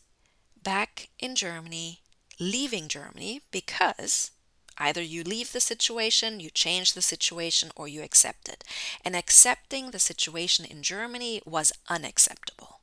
back 0.63 1.09
in 1.19 1.35
Germany, 1.35 2.01
leaving 2.39 2.87
Germany 2.87 3.41
because 3.51 4.31
either 4.79 5.01
you 5.03 5.23
leave 5.23 5.53
the 5.53 5.59
situation, 5.59 6.39
you 6.39 6.49
change 6.49 6.93
the 6.93 7.03
situation, 7.03 7.69
or 7.75 7.87
you 7.87 8.01
accept 8.01 8.49
it. 8.49 8.63
And 9.05 9.15
accepting 9.15 9.91
the 9.91 9.99
situation 9.99 10.65
in 10.65 10.81
Germany 10.81 11.43
was 11.45 11.71
unacceptable. 11.87 12.76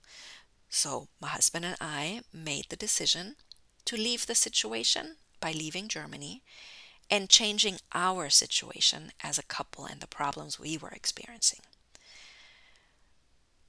So, 0.76 1.06
my 1.20 1.28
husband 1.28 1.64
and 1.64 1.76
I 1.80 2.22
made 2.32 2.66
the 2.68 2.74
decision 2.74 3.36
to 3.84 3.96
leave 3.96 4.26
the 4.26 4.34
situation 4.34 5.18
by 5.38 5.52
leaving 5.52 5.86
Germany 5.86 6.42
and 7.08 7.30
changing 7.30 7.78
our 7.92 8.28
situation 8.28 9.12
as 9.22 9.38
a 9.38 9.44
couple 9.44 9.84
and 9.84 10.00
the 10.00 10.08
problems 10.08 10.58
we 10.58 10.76
were 10.76 10.90
experiencing. 10.90 11.60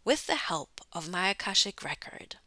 With 0.04 0.26
the 0.26 0.36
help 0.50 0.82
of 0.94 1.08
my 1.08 1.30
Akashic 1.30 1.84
record, 1.84 2.38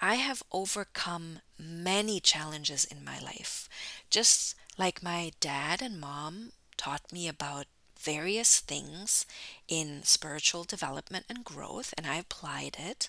I 0.00 0.16
have 0.16 0.42
overcome 0.50 1.38
many 1.56 2.18
challenges 2.18 2.84
in 2.84 3.04
my 3.04 3.20
life, 3.20 3.68
just 4.10 4.56
like 4.76 5.00
my 5.00 5.30
dad 5.38 5.80
and 5.80 6.00
mom 6.00 6.50
taught 6.76 7.12
me 7.12 7.28
about 7.28 7.66
various 7.96 8.58
things 8.58 9.26
in 9.68 10.02
spiritual 10.02 10.64
development 10.64 11.26
and 11.28 11.44
growth, 11.44 11.94
and 11.96 12.04
I 12.04 12.16
applied 12.16 12.78
it. 12.80 13.08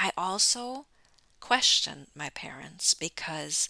I 0.00 0.12
also 0.16 0.86
questioned 1.40 2.06
my 2.14 2.30
parents 2.30 2.94
because 2.94 3.68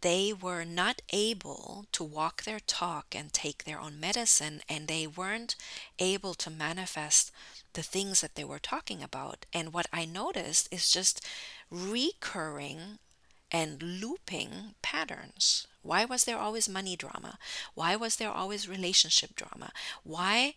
they 0.00 0.32
were 0.32 0.64
not 0.64 1.02
able 1.12 1.84
to 1.92 2.02
walk 2.02 2.44
their 2.44 2.60
talk 2.60 3.14
and 3.14 3.30
take 3.30 3.64
their 3.64 3.78
own 3.78 4.00
medicine, 4.00 4.62
and 4.66 4.88
they 4.88 5.06
weren't 5.06 5.56
able 5.98 6.32
to 6.32 6.48
manifest 6.48 7.30
the 7.74 7.82
things 7.82 8.22
that 8.22 8.34
they 8.34 8.44
were 8.44 8.58
talking 8.58 9.02
about. 9.02 9.44
And 9.52 9.74
what 9.74 9.88
I 9.92 10.06
noticed 10.06 10.72
is 10.72 10.90
just 10.90 11.22
recurring 11.70 12.98
and 13.52 13.82
looping 13.82 14.74
patterns. 14.80 15.66
Why 15.82 16.06
was 16.06 16.24
there 16.24 16.38
always 16.38 16.66
money 16.66 16.96
drama? 16.96 17.38
Why 17.74 17.94
was 17.94 18.16
there 18.16 18.30
always 18.30 18.68
relationship 18.68 19.36
drama? 19.36 19.70
Why 20.02 20.54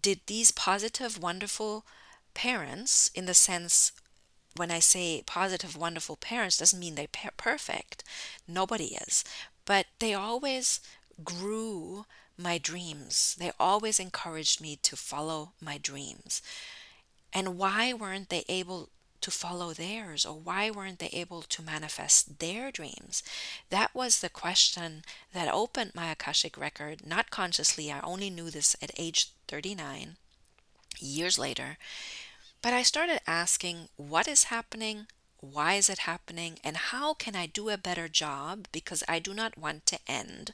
did 0.00 0.20
these 0.26 0.52
positive, 0.52 1.22
wonderful 1.22 1.84
parents 2.34 3.10
in 3.14 3.26
the 3.26 3.34
sense 3.34 3.92
when 4.56 4.70
I 4.70 4.80
say 4.80 5.22
positive, 5.26 5.76
wonderful 5.76 6.16
parents, 6.16 6.56
doesn't 6.56 6.78
mean 6.78 6.94
they're 6.94 7.06
perfect. 7.36 8.02
Nobody 8.48 8.96
is. 8.96 9.24
But 9.64 9.86
they 10.00 10.14
always 10.14 10.80
grew 11.22 12.06
my 12.36 12.58
dreams. 12.58 13.36
They 13.38 13.52
always 13.60 14.00
encouraged 14.00 14.60
me 14.60 14.76
to 14.82 14.96
follow 14.96 15.52
my 15.60 15.78
dreams. 15.78 16.42
And 17.32 17.56
why 17.56 17.92
weren't 17.92 18.28
they 18.28 18.44
able 18.48 18.88
to 19.20 19.30
follow 19.30 19.72
theirs? 19.72 20.26
Or 20.26 20.34
why 20.34 20.70
weren't 20.70 20.98
they 20.98 21.10
able 21.12 21.42
to 21.42 21.62
manifest 21.62 22.38
their 22.38 22.72
dreams? 22.72 23.22
That 23.68 23.94
was 23.94 24.20
the 24.20 24.30
question 24.30 25.02
that 25.32 25.52
opened 25.52 25.92
my 25.94 26.10
Akashic 26.10 26.56
record, 26.56 27.06
not 27.06 27.30
consciously. 27.30 27.92
I 27.92 28.00
only 28.00 28.30
knew 28.30 28.50
this 28.50 28.74
at 28.82 28.90
age 28.96 29.30
39, 29.46 30.16
years 30.98 31.38
later. 31.38 31.78
But 32.62 32.72
I 32.72 32.82
started 32.82 33.20
asking 33.26 33.88
what 33.96 34.28
is 34.28 34.44
happening, 34.44 35.06
why 35.38 35.74
is 35.74 35.88
it 35.88 36.00
happening, 36.00 36.58
and 36.62 36.76
how 36.76 37.14
can 37.14 37.34
I 37.34 37.46
do 37.46 37.70
a 37.70 37.78
better 37.78 38.08
job 38.08 38.68
because 38.72 39.02
I 39.08 39.18
do 39.18 39.32
not 39.32 39.56
want 39.56 39.86
to 39.86 39.98
end 40.06 40.52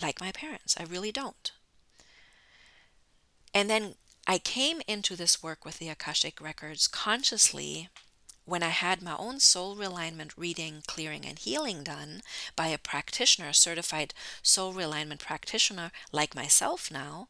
like 0.00 0.20
my 0.20 0.32
parents. 0.32 0.76
I 0.78 0.84
really 0.84 1.12
don't. 1.12 1.52
And 3.52 3.68
then 3.68 3.94
I 4.26 4.38
came 4.38 4.80
into 4.86 5.16
this 5.16 5.42
work 5.42 5.64
with 5.64 5.78
the 5.78 5.88
Akashic 5.88 6.40
Records 6.40 6.86
consciously 6.86 7.88
when 8.44 8.62
I 8.62 8.68
had 8.68 9.02
my 9.02 9.16
own 9.16 9.38
soul 9.40 9.76
realignment 9.76 10.32
reading, 10.36 10.82
clearing, 10.86 11.24
and 11.24 11.38
healing 11.38 11.82
done 11.82 12.22
by 12.56 12.68
a 12.68 12.78
practitioner, 12.78 13.48
a 13.48 13.54
certified 13.54 14.14
soul 14.42 14.72
realignment 14.72 15.20
practitioner 15.20 15.90
like 16.10 16.34
myself 16.34 16.90
now, 16.90 17.28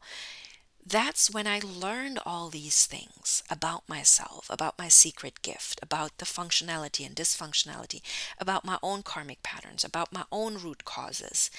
that's 0.85 1.31
when 1.31 1.47
I 1.47 1.61
learned 1.63 2.19
all 2.25 2.49
these 2.49 2.85
things 2.85 3.43
about 3.49 3.87
myself, 3.87 4.47
about 4.49 4.79
my 4.79 4.87
secret 4.87 5.41
gift, 5.41 5.79
about 5.81 6.17
the 6.17 6.25
functionality 6.25 7.05
and 7.05 7.15
dysfunctionality, 7.15 8.01
about 8.39 8.65
my 8.65 8.77
own 8.81 9.03
karmic 9.03 9.43
patterns, 9.43 9.83
about 9.83 10.11
my 10.11 10.23
own 10.31 10.57
root 10.57 10.83
causes. 10.85 11.51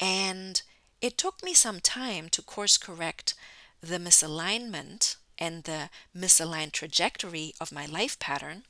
And 0.00 0.62
it 1.00 1.18
took 1.18 1.42
me 1.42 1.54
some 1.54 1.80
time 1.80 2.28
to 2.30 2.42
course 2.42 2.78
correct 2.78 3.34
the 3.80 3.98
misalignment 3.98 5.16
and 5.38 5.64
the 5.64 5.90
misaligned 6.16 6.72
trajectory 6.72 7.54
of 7.60 7.72
my 7.72 7.86
life 7.86 8.18
pattern. 8.18 8.62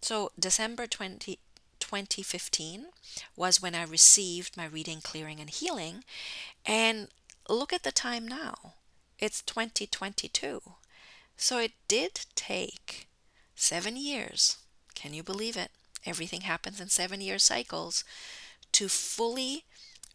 So, 0.00 0.30
December 0.38 0.86
20, 0.86 1.38
2015 1.80 2.86
was 3.36 3.60
when 3.60 3.74
I 3.74 3.82
received 3.84 4.56
my 4.56 4.66
reading, 4.66 5.00
clearing, 5.00 5.40
and 5.40 5.50
healing. 5.50 6.04
And 6.64 7.08
look 7.48 7.72
at 7.72 7.82
the 7.82 7.92
time 7.92 8.26
now. 8.26 8.74
It's 9.22 9.40
2022. 9.42 10.60
So 11.36 11.58
it 11.58 11.70
did 11.86 12.26
take 12.34 13.06
seven 13.54 13.96
years. 13.96 14.56
Can 14.96 15.14
you 15.14 15.22
believe 15.22 15.56
it? 15.56 15.70
Everything 16.04 16.40
happens 16.40 16.80
in 16.80 16.88
seven 16.88 17.20
year 17.20 17.38
cycles 17.38 18.02
to 18.72 18.88
fully 18.88 19.62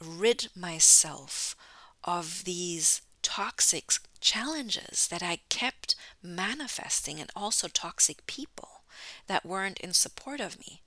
rid 0.04 0.50
myself 0.54 1.56
of 2.04 2.44
these 2.44 3.02
toxic 3.22 3.94
challenges 4.20 5.08
that 5.08 5.24
I 5.24 5.40
kept 5.48 5.96
manifesting 6.22 7.22
and 7.22 7.32
also 7.34 7.70
toxic 7.70 8.28
people 8.28 8.82
that 9.28 9.46
weren't 9.46 9.80
in 9.80 9.94
support 9.94 10.42
of 10.42 10.60
me. 10.60 10.82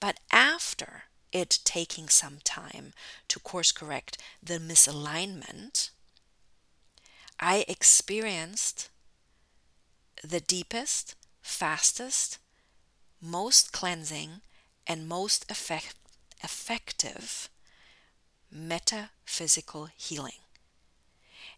But 0.00 0.20
after 0.32 1.02
it 1.32 1.58
taking 1.64 2.08
some 2.08 2.38
time 2.44 2.94
to 3.28 3.38
course 3.38 3.72
correct 3.72 4.16
the 4.42 4.58
misalignment, 4.58 5.90
I 7.40 7.64
experienced 7.68 8.90
the 10.24 10.40
deepest, 10.40 11.14
fastest, 11.40 12.38
most 13.20 13.72
cleansing, 13.72 14.40
and 14.86 15.08
most 15.08 15.48
effect- 15.50 15.96
effective 16.42 17.48
metaphysical 18.50 19.86
healing. 19.96 20.40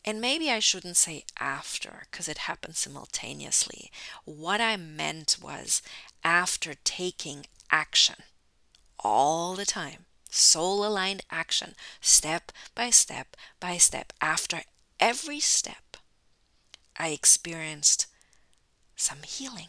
And 0.05 0.21
maybe 0.21 0.51
I 0.51 0.59
shouldn't 0.59 0.97
say 0.97 1.25
after 1.39 2.07
because 2.11 2.29
it 2.29 2.39
happened 2.39 2.77
simultaneously. 2.77 3.91
What 4.25 4.61
I 4.61 4.77
meant 4.77 5.39
was 5.41 5.83
after 6.25 6.75
taking 6.85 7.47
action 7.71 8.17
all 8.99 9.55
the 9.55 9.67
time, 9.67 10.07
soul 10.31 10.85
aligned 10.85 11.23
action, 11.31 11.75
step 12.01 12.53
by 12.75 12.91
step 12.91 13.37
by 13.61 13.79
step. 13.79 14.13
After 14.21 14.63
every 15.01 15.41
step, 15.41 15.97
I 16.99 17.09
experienced 17.09 18.07
some 18.97 19.23
healing. 19.23 19.69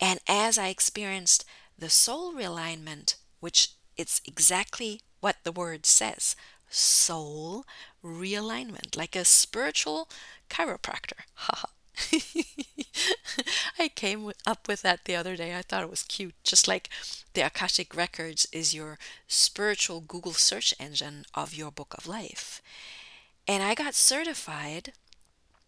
And 0.00 0.20
as 0.28 0.58
I 0.58 0.68
experienced 0.68 1.44
the 1.78 1.90
soul 1.90 2.32
realignment, 2.34 3.16
which 3.40 3.70
it's 3.96 4.20
exactly 4.26 5.00
what 5.20 5.36
the 5.44 5.52
word 5.52 5.86
says 5.86 6.36
soul 6.68 7.64
realignment, 8.04 8.96
like 8.96 9.16
a 9.16 9.24
spiritual 9.24 10.08
chiropractor. 10.50 11.22
I 13.78 13.88
came 13.88 14.32
up 14.46 14.68
with 14.68 14.82
that 14.82 15.04
the 15.04 15.16
other 15.16 15.36
day. 15.36 15.56
I 15.56 15.62
thought 15.62 15.84
it 15.84 15.90
was 15.90 16.02
cute. 16.02 16.34
Just 16.44 16.68
like 16.68 16.88
the 17.34 17.42
Akashic 17.42 17.94
Records 17.94 18.46
is 18.52 18.74
your 18.74 18.98
spiritual 19.28 20.00
Google 20.00 20.32
search 20.32 20.74
engine 20.78 21.24
of 21.34 21.54
your 21.54 21.70
book 21.70 21.94
of 21.96 22.06
life. 22.06 22.60
And 23.48 23.62
I 23.62 23.74
got 23.74 23.94
certified 23.94 24.92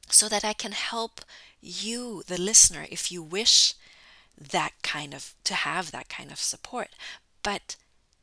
so 0.09 0.29
that 0.29 0.45
I 0.45 0.53
can 0.53 0.73
help 0.73 1.21
you, 1.61 2.23
the 2.27 2.41
listener, 2.41 2.87
if 2.91 3.13
you 3.13 3.23
wish 3.23 3.75
that 4.37 4.73
kind 4.83 5.15
of 5.15 5.35
to 5.45 5.55
have 5.55 5.91
that 5.91 6.09
kind 6.09 6.31
of 6.31 6.39
support. 6.39 6.89
But 7.43 7.77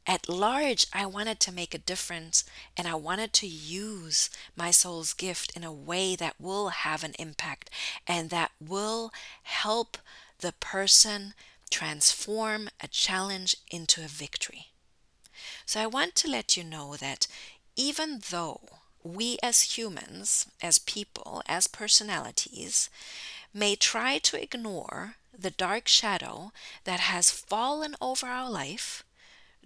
at 0.08 0.30
large, 0.30 0.86
I 0.94 1.06
wanted 1.06 1.40
to 1.42 1.52
make 1.52 1.74
a 1.74 1.80
difference 1.80 2.44
and 2.78 2.88
I 2.88 2.96
wanted 2.96 3.34
to 3.34 3.48
use 3.48 4.30
my 4.56 4.72
soul's 4.72 5.14
gift 5.14 5.56
in 5.56 5.64
a 5.64 5.74
way 5.74 6.16
that 6.16 6.36
will 6.40 6.70
have 6.70 7.04
an 7.04 7.14
impact 7.18 7.70
and 8.08 8.30
that 8.30 8.52
will 8.60 9.12
help 9.44 9.98
the 10.40 10.52
person 10.52 11.34
transform 11.72 12.70
a 12.82 12.88
challenge 12.88 13.58
into 13.72 14.04
a 14.04 14.08
victory. 14.08 14.68
So 15.66 15.82
I 15.82 15.88
want 15.88 16.16
to 16.16 16.30
let 16.30 16.56
you 16.56 16.64
know 16.64 16.96
that 16.98 17.28
even 17.76 18.22
though 18.30 18.62
we 19.06 19.38
as 19.44 19.78
humans, 19.78 20.48
as 20.64 20.80
people, 20.80 21.44
as 21.46 21.68
personalities, 21.68 22.90
may 23.54 23.76
try 23.76 24.18
to 24.18 24.42
ignore 24.42 25.16
the 25.38 25.52
dark 25.52 25.88
shadow 25.88 26.52
that 26.86 27.00
has 27.02 27.30
fallen 27.30 27.96
over 28.02 28.26
our 28.26 28.50
life 28.50 29.04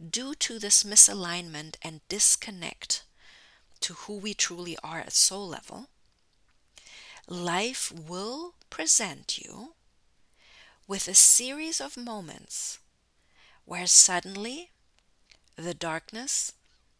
due 0.10 0.36
to 0.36 0.60
this 0.60 0.84
misalignment 0.84 1.76
and 1.82 2.02
disconnect 2.10 3.04
to 3.80 3.94
who 3.94 4.18
we 4.18 4.34
truly 4.34 4.78
are 4.84 5.00
at 5.00 5.14
soul 5.14 5.48
level, 5.48 5.88
life 7.28 7.94
will 7.94 8.56
present 8.70 9.38
you 9.38 9.74
with 10.86 11.08
a 11.08 11.14
series 11.14 11.80
of 11.80 11.96
moments 11.96 12.80
where 13.64 13.88
suddenly 13.88 14.72
the 15.56 15.74
darkness 15.74 16.52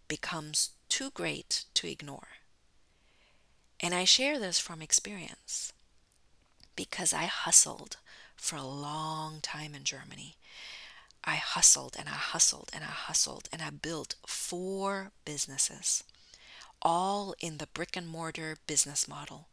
becomes 0.08 0.72
too 0.90 1.12
great 1.12 1.66
to 1.76 1.90
ignore. 1.90 2.28
And 3.80 3.94
I 3.94 4.04
share 4.04 4.40
this 4.40 4.60
from 4.60 4.82
experience 4.82 5.72
because 6.76 7.14
I 7.14 7.26
hustled 7.26 7.98
for 8.36 8.56
a 8.56 8.64
long 8.64 9.40
time 9.42 9.74
in 9.76 9.84
Germany. 9.84 10.36
I 11.24 11.36
hustled 11.36 11.96
and 12.00 12.08
I 12.10 12.14
hustled 12.14 12.70
and 12.74 12.84
I 12.84 12.88
hustled 12.88 13.50
and 13.52 13.62
I 13.62 13.70
built 13.70 14.16
four 14.26 15.12
businesses, 15.26 16.04
all 16.82 17.36
in 17.40 17.58
the 17.58 17.68
brick 17.68 17.96
and 17.96 18.08
mortar 18.08 18.58
business 18.68 19.08
model. 19.08 19.48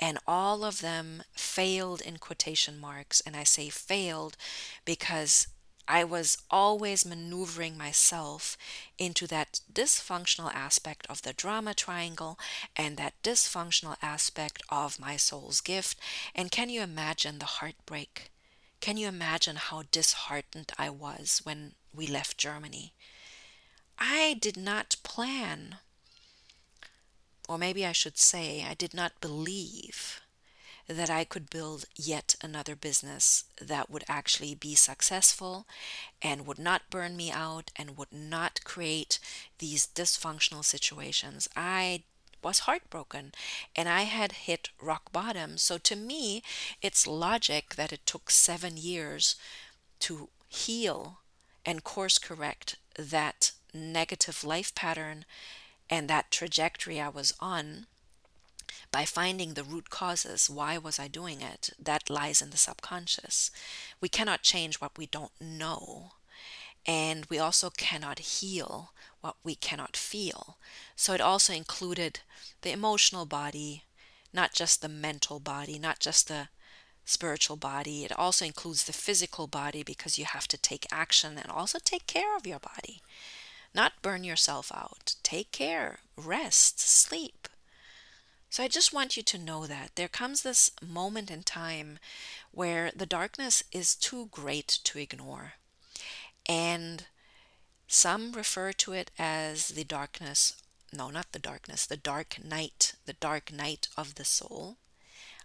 And 0.00 0.18
all 0.26 0.64
of 0.64 0.80
them 0.80 1.22
failed 1.34 2.00
in 2.00 2.18
quotation 2.18 2.78
marks. 2.78 3.20
And 3.20 3.36
I 3.36 3.44
say 3.44 3.68
failed 3.68 4.36
because 4.84 5.48
I 5.88 6.04
was 6.04 6.38
always 6.50 7.04
maneuvering 7.04 7.76
myself 7.76 8.56
into 8.98 9.26
that 9.28 9.60
dysfunctional 9.72 10.54
aspect 10.54 11.06
of 11.08 11.22
the 11.22 11.32
drama 11.32 11.74
triangle 11.74 12.38
and 12.76 12.96
that 12.98 13.20
dysfunctional 13.22 13.96
aspect 14.02 14.62
of 14.68 15.00
my 15.00 15.16
soul's 15.16 15.60
gift. 15.60 15.98
And 16.34 16.50
can 16.52 16.68
you 16.68 16.82
imagine 16.82 17.38
the 17.38 17.46
heartbreak? 17.46 18.30
Can 18.80 18.96
you 18.96 19.08
imagine 19.08 19.56
how 19.56 19.84
disheartened 19.90 20.72
I 20.78 20.90
was 20.90 21.40
when 21.42 21.74
we 21.92 22.06
left 22.06 22.38
Germany? 22.38 22.92
I 23.98 24.34
did 24.34 24.56
not 24.56 24.96
plan, 25.02 25.78
or 27.48 27.58
maybe 27.58 27.84
I 27.84 27.92
should 27.92 28.18
say, 28.18 28.64
I 28.64 28.74
did 28.74 28.94
not 28.94 29.20
believe 29.20 30.20
that 30.88 31.10
I 31.10 31.24
could 31.24 31.50
build 31.50 31.84
yet 31.94 32.34
another 32.42 32.74
business 32.74 33.44
that 33.60 33.90
would 33.90 34.04
actually 34.08 34.54
be 34.54 34.74
successful 34.74 35.66
and 36.22 36.46
would 36.46 36.58
not 36.58 36.90
burn 36.90 37.16
me 37.16 37.30
out 37.30 37.70
and 37.76 37.96
would 37.98 38.12
not 38.12 38.64
create 38.64 39.18
these 39.58 39.86
dysfunctional 39.86 40.64
situations. 40.64 41.48
I 41.54 42.02
was 42.42 42.60
heartbroken 42.60 43.32
and 43.76 43.88
I 43.88 44.02
had 44.02 44.32
hit 44.32 44.70
rock 44.80 45.12
bottom. 45.12 45.58
So 45.58 45.76
to 45.78 45.96
me, 45.96 46.42
it's 46.80 47.06
logic 47.06 47.74
that 47.74 47.92
it 47.92 48.06
took 48.06 48.30
seven 48.30 48.76
years 48.76 49.36
to 50.00 50.28
heal 50.48 51.18
and 51.66 51.84
course 51.84 52.18
correct 52.18 52.76
that 52.96 53.52
negative 53.74 54.42
life 54.42 54.74
pattern 54.74 55.26
and 55.90 56.08
that 56.08 56.30
trajectory 56.30 57.00
I 57.00 57.08
was 57.08 57.34
on 57.40 57.86
by 58.90 59.04
finding 59.04 59.54
the 59.54 59.64
root 59.64 59.90
causes. 59.90 60.48
Why 60.48 60.78
was 60.78 60.98
I 60.98 61.08
doing 61.08 61.40
it? 61.40 61.70
That 61.78 62.10
lies 62.10 62.40
in 62.40 62.50
the 62.50 62.56
subconscious. 62.56 63.50
We 64.00 64.08
cannot 64.08 64.42
change 64.42 64.80
what 64.80 64.96
we 64.96 65.06
don't 65.06 65.32
know. 65.40 66.12
And 66.86 67.26
we 67.26 67.38
also 67.38 67.70
cannot 67.70 68.18
heal 68.18 68.92
what 69.20 69.36
we 69.44 69.54
cannot 69.54 69.96
feel. 69.96 70.56
So 70.96 71.12
it 71.12 71.20
also 71.20 71.52
included 71.52 72.20
the 72.62 72.72
emotional 72.72 73.26
body, 73.26 73.84
not 74.32 74.54
just 74.54 74.80
the 74.80 74.88
mental 74.88 75.38
body, 75.38 75.78
not 75.78 76.00
just 76.00 76.28
the 76.28 76.48
spiritual 77.04 77.56
body. 77.56 78.04
It 78.04 78.12
also 78.12 78.44
includes 78.44 78.84
the 78.84 78.92
physical 78.92 79.46
body 79.46 79.82
because 79.82 80.18
you 80.18 80.24
have 80.24 80.48
to 80.48 80.58
take 80.58 80.86
action 80.90 81.38
and 81.38 81.50
also 81.50 81.78
take 81.82 82.06
care 82.06 82.36
of 82.36 82.46
your 82.46 82.58
body. 82.58 83.02
Not 83.74 84.00
burn 84.02 84.24
yourself 84.24 84.72
out. 84.74 85.16
Take 85.22 85.52
care, 85.52 86.00
rest, 86.16 86.80
sleep. 86.80 87.48
So 88.50 88.62
I 88.62 88.68
just 88.68 88.94
want 88.94 89.16
you 89.16 89.22
to 89.22 89.38
know 89.38 89.66
that 89.66 89.90
there 89.94 90.08
comes 90.08 90.42
this 90.42 90.70
moment 90.86 91.30
in 91.30 91.42
time 91.42 91.98
where 92.50 92.90
the 92.94 93.06
darkness 93.06 93.62
is 93.72 93.94
too 93.94 94.28
great 94.32 94.68
to 94.84 94.98
ignore. 94.98 95.54
And 96.48 97.06
some 97.86 98.32
refer 98.32 98.72
to 98.72 98.92
it 98.92 99.10
as 99.18 99.68
the 99.68 99.84
darkness, 99.84 100.62
no, 100.92 101.10
not 101.10 101.32
the 101.32 101.38
darkness, 101.38 101.84
the 101.84 101.96
dark 101.96 102.42
night, 102.42 102.94
the 103.04 103.12
dark 103.14 103.52
night 103.52 103.88
of 103.96 104.14
the 104.14 104.24
soul. 104.24 104.78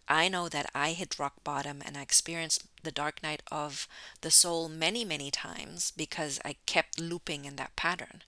I 0.08 0.28
know 0.28 0.50
that 0.50 0.70
I 0.76 0.92
hit 0.92 1.20
rock 1.20 1.44
bottom 1.44 1.82
and 1.86 1.98
I 1.98 2.02
experienced 2.02 2.66
the 2.84 2.92
dark 2.92 3.24
night 3.24 3.42
of 3.52 3.88
the 4.22 4.32
soul 4.32 4.68
many, 4.70 5.06
many 5.06 5.32
times 5.32 5.92
because 5.96 6.40
I 6.44 6.58
kept 6.66 7.00
looping 7.00 7.46
in 7.46 7.56
that 7.58 7.76
pattern. 7.76 8.24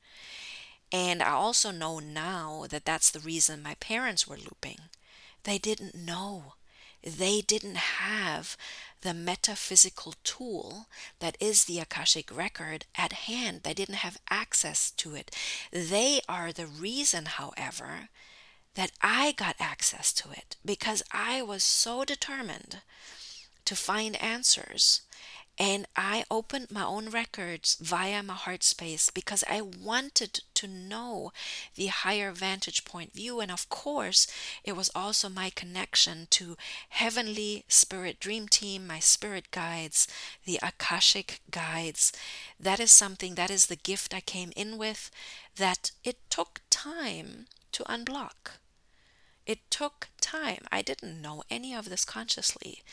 And 0.92 1.22
I 1.22 1.32
also 1.32 1.72
know 1.72 2.00
now 2.00 2.66
that 2.70 2.86
that's 2.86 3.12
the 3.12 3.20
reason 3.20 3.62
my 3.62 3.76
parents 3.76 4.28
were 4.28 4.38
looping. 4.38 4.80
They 5.44 5.58
didn't 5.58 5.96
know. 5.96 6.54
They 7.04 7.42
didn't 7.42 7.78
have 7.78 8.58
the 9.02 9.14
metaphysical 9.14 10.16
tool 10.24 10.88
that 11.20 11.38
is 11.40 11.66
the 11.66 11.80
Akashic 11.80 12.36
record 12.36 12.86
at 12.96 13.14
hand. 13.14 13.62
They 13.62 13.74
didn't 13.76 13.96
have 13.96 14.18
access 14.30 14.90
to 14.92 15.14
it. 15.14 15.30
They 15.72 16.22
are 16.28 16.52
the 16.52 16.66
reason, 16.66 17.26
however, 17.26 18.10
that 18.74 18.92
I 19.02 19.34
got 19.34 19.56
access 19.60 20.12
to 20.14 20.32
it 20.32 20.56
because 20.66 21.04
I 21.12 21.42
was 21.42 21.64
so 21.64 22.04
determined 22.04 22.82
to 23.66 23.76
find 23.76 24.16
answers 24.22 25.02
and 25.58 25.86
I 25.96 26.26
opened 26.30 26.70
my 26.70 26.84
own 26.84 27.10
records 27.10 27.78
via 27.80 28.22
my 28.22 28.34
heart 28.34 28.62
space 28.62 29.10
because 29.10 29.44
I 29.50 29.62
wanted 29.62 30.42
to 30.56 30.68
know 30.68 31.32
the 31.76 31.88
higher 31.88 32.32
vantage 32.32 32.84
point 32.84 33.14
view. 33.14 33.40
And 33.40 33.50
of 33.50 33.70
course, 33.70 34.28
it 34.66 34.76
was 34.76 34.92
also 34.94 35.30
my 35.30 35.50
connection 35.50 36.28
to 36.32 36.58
Heavenly 36.90 37.64
Spirit 37.70 38.20
Dream 38.20 38.50
Team, 38.50 38.86
my 38.86 39.00
spirit 39.00 39.50
guides, 39.52 40.08
the 40.44 40.60
Akashic 40.62 41.40
guides. 41.50 42.12
That 42.60 42.82
is 42.82 42.92
something, 42.92 43.36
that 43.36 43.50
is 43.50 43.68
the 43.68 43.78
gift 43.78 44.14
I 44.14 44.22
came 44.22 44.52
in 44.58 44.78
with 44.78 45.10
that 45.56 45.92
it 46.04 46.18
took 46.30 46.60
time 46.70 47.46
to 47.72 47.84
unblock. 47.84 48.60
It 49.46 49.60
took 49.70 50.10
time. 50.20 50.66
I 50.72 50.82
didn't 50.82 51.22
know 51.22 51.44
any 51.50 51.74
of 51.74 51.90
this 51.90 52.04
consciously. 52.04 52.84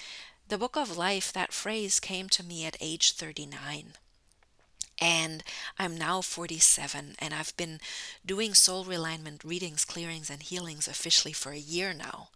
The 0.53 0.59
book 0.59 0.77
of 0.77 0.99
life, 0.99 1.33
that 1.33 1.51
phrase 1.51 1.99
came 1.99 2.29
to 2.29 2.45
me 2.45 2.67
at 2.67 2.77
age 2.79 3.13
39. 3.13 3.95
And 5.01 5.43
I'm 5.79 5.97
now 5.97 6.21
47, 6.21 7.15
and 7.19 7.33
I've 7.33 7.57
been 7.57 7.81
doing 8.27 8.53
soul 8.53 8.85
realignment 8.85 9.45
readings, 9.45 9.87
clearings, 9.87 10.29
and 10.29 10.43
healings 10.43 10.87
officially 10.87 11.33
for 11.33 11.53
a 11.53 11.57
year 11.57 11.95
now. 11.95 12.29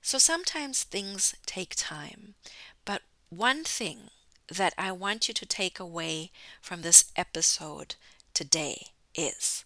So 0.00 0.18
sometimes 0.18 0.84
things 0.84 1.34
take 1.44 1.74
time. 1.74 2.36
But 2.84 3.02
one 3.30 3.64
thing 3.64 4.10
that 4.46 4.72
I 4.78 4.92
want 4.92 5.26
you 5.26 5.34
to 5.34 5.44
take 5.44 5.80
away 5.80 6.30
from 6.62 6.82
this 6.82 7.10
episode 7.16 7.96
today 8.32 8.90
is 9.16 9.64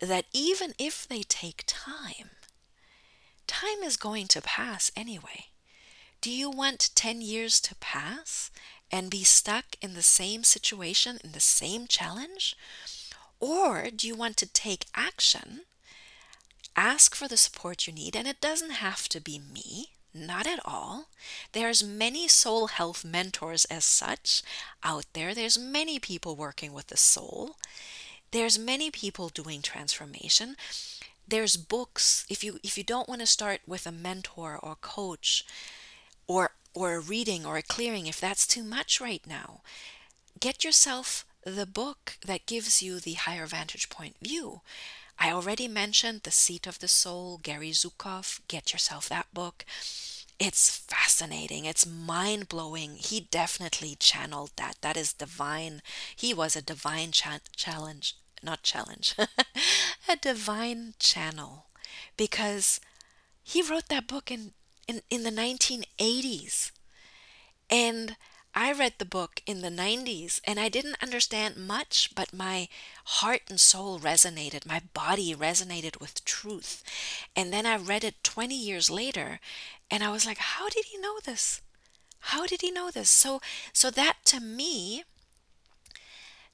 that 0.00 0.24
even 0.32 0.72
if 0.78 1.06
they 1.06 1.20
take 1.20 1.64
time, 1.66 2.30
time 3.46 3.82
is 3.84 3.98
going 3.98 4.26
to 4.28 4.40
pass 4.40 4.90
anyway. 4.96 5.48
Do 6.20 6.30
you 6.30 6.50
want 6.50 6.90
10 6.94 7.20
years 7.20 7.60
to 7.60 7.76
pass 7.76 8.50
and 8.90 9.10
be 9.10 9.22
stuck 9.22 9.76
in 9.80 9.94
the 9.94 10.02
same 10.02 10.42
situation, 10.42 11.18
in 11.22 11.32
the 11.32 11.40
same 11.40 11.86
challenge? 11.86 12.56
Or 13.38 13.88
do 13.94 14.06
you 14.08 14.16
want 14.16 14.36
to 14.38 14.46
take 14.46 14.86
action, 14.96 15.60
ask 16.74 17.14
for 17.14 17.28
the 17.28 17.36
support 17.36 17.86
you 17.86 17.92
need, 17.92 18.16
and 18.16 18.26
it 18.26 18.40
doesn't 18.40 18.70
have 18.70 19.08
to 19.10 19.20
be 19.20 19.38
me, 19.38 19.90
not 20.12 20.46
at 20.46 20.60
all. 20.64 21.06
There's 21.52 21.84
many 21.84 22.26
soul 22.26 22.66
health 22.66 23.04
mentors 23.04 23.64
as 23.66 23.84
such 23.84 24.42
out 24.82 25.04
there. 25.12 25.34
There's 25.34 25.58
many 25.58 26.00
people 26.00 26.34
working 26.34 26.72
with 26.72 26.88
the 26.88 26.96
soul. 26.96 27.56
There's 28.32 28.58
many 28.58 28.90
people 28.90 29.28
doing 29.28 29.62
transformation. 29.62 30.56
There's 31.26 31.56
books. 31.56 32.26
If 32.28 32.42
you 32.42 32.58
if 32.62 32.76
you 32.76 32.84
don't 32.84 33.08
want 33.08 33.20
to 33.20 33.26
start 33.26 33.60
with 33.66 33.86
a 33.86 33.92
mentor 33.92 34.58
or 34.60 34.76
coach, 34.80 35.44
or 36.28 36.52
or 36.74 36.94
a 36.94 37.00
reading 37.00 37.44
or 37.46 37.56
a 37.56 37.62
clearing 37.62 38.06
if 38.06 38.20
that's 38.20 38.46
too 38.46 38.62
much 38.64 39.00
right 39.00 39.26
now. 39.26 39.62
Get 40.40 40.64
yourself 40.64 41.24
the 41.44 41.66
book 41.66 42.18
that 42.26 42.46
gives 42.46 42.82
you 42.82 43.00
the 43.00 43.14
higher 43.14 43.46
vantage 43.46 43.88
point 43.90 44.16
view. 44.22 44.60
I 45.18 45.32
already 45.32 45.66
mentioned 45.68 46.22
The 46.22 46.30
Seat 46.30 46.66
of 46.66 46.78
the 46.78 46.88
Soul, 46.88 47.38
Gary 47.42 47.70
Zukav. 47.72 48.40
Get 48.48 48.72
yourself 48.72 49.08
that 49.08 49.32
book. 49.34 49.64
It's 50.38 50.70
fascinating. 50.78 51.64
It's 51.64 51.84
mind 51.86 52.48
blowing. 52.48 52.94
He 52.96 53.20
definitely 53.20 53.96
channeled 53.98 54.52
that. 54.56 54.76
That 54.82 54.96
is 54.96 55.12
divine. 55.12 55.82
He 56.14 56.32
was 56.32 56.54
a 56.54 56.62
divine 56.62 57.10
cha- 57.10 57.40
challenge, 57.56 58.16
not 58.42 58.62
challenge, 58.62 59.16
a 60.08 60.16
divine 60.16 60.94
channel 61.00 61.66
because 62.16 62.80
he 63.42 63.62
wrote 63.62 63.88
that 63.88 64.06
book 64.06 64.30
in 64.30 64.52
in, 64.88 65.02
in 65.10 65.22
the 65.24 65.30
1980s. 65.30 66.72
And 67.70 68.16
I 68.54 68.72
read 68.72 68.94
the 68.98 69.04
book 69.04 69.42
in 69.46 69.60
the 69.60 69.70
90s 69.70 70.40
and 70.44 70.58
I 70.58 70.68
didn't 70.68 71.02
understand 71.02 71.56
much, 71.56 72.14
but 72.14 72.32
my 72.32 72.68
heart 73.04 73.42
and 73.48 73.60
soul 73.60 74.00
resonated. 74.00 74.66
My 74.66 74.82
body 74.94 75.34
resonated 75.34 76.00
with 76.00 76.24
truth. 76.24 76.82
And 77.36 77.52
then 77.52 77.66
I 77.66 77.76
read 77.76 78.04
it 78.04 78.24
20 78.24 78.56
years 78.56 78.90
later 78.90 79.40
and 79.90 80.02
I 80.02 80.10
was 80.10 80.26
like, 80.26 80.38
how 80.38 80.68
did 80.68 80.86
he 80.86 80.98
know 80.98 81.18
this? 81.24 81.60
How 82.20 82.46
did 82.46 82.62
he 82.62 82.70
know 82.70 82.90
this? 82.90 83.10
So 83.10 83.40
so 83.72 83.90
that 83.90 84.18
to 84.26 84.40
me 84.40 85.04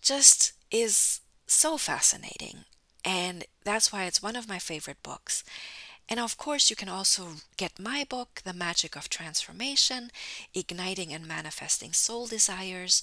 just 0.03 0.53
is 0.71 1.21
so 1.47 1.77
fascinating. 1.77 2.65
And 3.05 3.45
that's 3.65 3.93
why 3.93 4.05
it's 4.05 4.23
one 4.23 4.37
of 4.37 4.49
my 4.49 4.59
favorite 4.59 5.03
books. 5.03 5.45
And 6.09 6.21
of 6.21 6.37
course, 6.37 6.69
you 6.69 6.77
can 6.77 6.89
also 6.89 7.29
get 7.57 7.79
my 7.79 8.05
book, 8.09 8.43
The 8.45 8.53
Magic 8.53 8.95
of 8.95 9.09
Transformation 9.09 10.11
Igniting 10.55 11.13
and 11.13 11.27
Manifesting 11.27 11.93
Soul 11.93 12.27
Desires. 12.27 13.03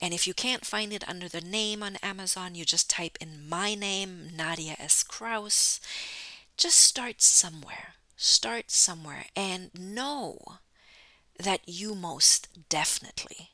And 0.00 0.12
if 0.12 0.26
you 0.26 0.34
can't 0.34 0.66
find 0.66 0.92
it 0.92 1.08
under 1.08 1.28
the 1.28 1.40
name 1.40 1.82
on 1.82 1.96
Amazon, 2.02 2.54
you 2.54 2.64
just 2.64 2.90
type 2.90 3.16
in 3.20 3.48
my 3.48 3.74
name, 3.74 4.30
Nadia 4.34 4.74
S. 4.78 5.04
Kraus. 5.04 5.80
Just 6.56 6.78
start 6.78 7.22
somewhere. 7.22 7.94
Start 8.16 8.70
somewhere 8.70 9.26
and 9.36 9.70
know 9.78 10.58
that 11.38 11.60
you 11.66 11.94
most 11.94 12.48
definitely 12.68 13.50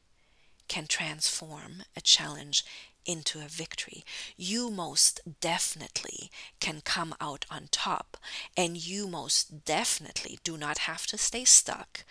can 0.68 0.86
transform 0.86 1.84
a 1.96 2.00
challenge 2.00 2.64
into 3.06 3.38
a 3.38 3.48
victory. 3.48 4.04
You 4.36 4.70
most 4.70 5.20
definitely 5.40 6.30
can 6.60 6.80
come 6.84 7.14
out 7.20 7.46
on 7.50 7.68
top, 7.70 8.16
and 8.56 8.76
you 8.76 9.06
most 9.06 9.64
definitely 9.64 10.38
do 10.44 10.56
not 10.56 10.78
have 10.78 11.06
to 11.08 11.18
stay 11.18 11.44
stuck 11.44 12.04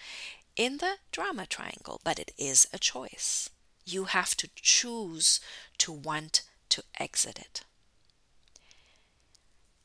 in 0.56 0.78
the 0.78 0.96
drama 1.12 1.46
triangle, 1.46 2.00
but 2.04 2.20
it 2.20 2.32
is 2.38 2.68
a 2.74 2.80
choice. 2.80 3.50
You 3.86 4.06
have 4.06 4.36
to 4.38 4.50
choose 4.56 5.40
to 5.80 5.92
want 5.92 6.42
to 6.70 6.84
exit 7.00 7.38
it. 7.40 7.64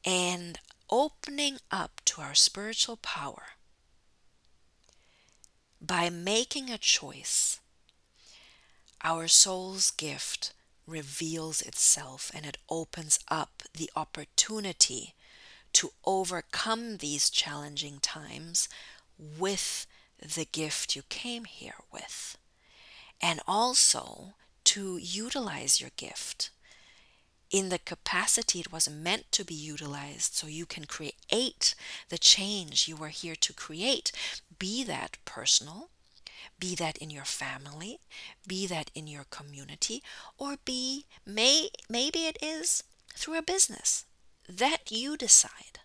And 0.04 0.58
opening 0.88 1.58
up 1.70 2.00
to 2.06 2.22
our 2.22 2.34
spiritual 2.34 2.96
power 2.96 3.42
by 5.80 6.10
making 6.10 6.70
a 6.70 6.78
choice, 6.78 7.60
our 9.02 9.28
soul's 9.28 9.90
gift 9.90 10.52
reveals 10.90 11.62
itself 11.62 12.30
and 12.34 12.44
it 12.44 12.58
opens 12.68 13.18
up 13.28 13.62
the 13.74 13.90
opportunity 13.96 15.14
to 15.72 15.90
overcome 16.04 16.96
these 16.96 17.30
challenging 17.30 17.98
times 18.00 18.68
with 19.18 19.86
the 20.18 20.44
gift 20.44 20.96
you 20.96 21.02
came 21.08 21.44
here 21.44 21.76
with. 21.92 22.36
And 23.22 23.40
also 23.46 24.34
to 24.64 24.98
utilize 24.98 25.80
your 25.80 25.90
gift 25.96 26.50
in 27.50 27.68
the 27.68 27.78
capacity 27.78 28.60
it 28.60 28.72
was 28.72 28.88
meant 28.88 29.30
to 29.32 29.44
be 29.44 29.54
utilized 29.54 30.34
so 30.34 30.46
you 30.46 30.66
can 30.66 30.84
create 30.84 31.74
the 32.08 32.18
change 32.18 32.86
you 32.86 32.96
are 33.02 33.08
here 33.08 33.34
to 33.34 33.52
create, 33.52 34.12
be 34.58 34.84
that 34.84 35.18
personal, 35.24 35.90
be 36.58 36.74
that 36.76 36.98
in 36.98 37.10
your 37.10 37.24
family, 37.24 38.00
be 38.46 38.66
that 38.66 38.90
in 38.94 39.06
your 39.06 39.24
community, 39.30 40.02
or 40.38 40.56
be 40.64 41.06
may 41.26 41.70
maybe 41.88 42.26
it 42.26 42.38
is 42.42 42.84
through 43.14 43.38
a 43.38 43.42
business. 43.42 44.04
That 44.48 44.90
you 44.90 45.16
decide. 45.16 45.80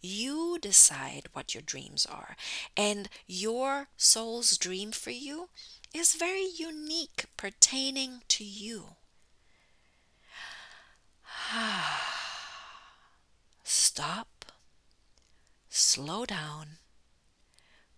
You 0.00 0.58
decide 0.60 1.28
what 1.32 1.54
your 1.54 1.62
dreams 1.62 2.06
are. 2.06 2.36
And 2.76 3.08
your 3.26 3.88
soul's 3.96 4.58
dream 4.58 4.92
for 4.92 5.10
you 5.10 5.48
is 5.94 6.14
very 6.14 6.44
unique, 6.44 7.24
pertaining 7.36 8.22
to 8.28 8.44
you. 8.44 8.96
Stop, 13.64 14.52
slow 15.68 16.26
down, 16.26 16.78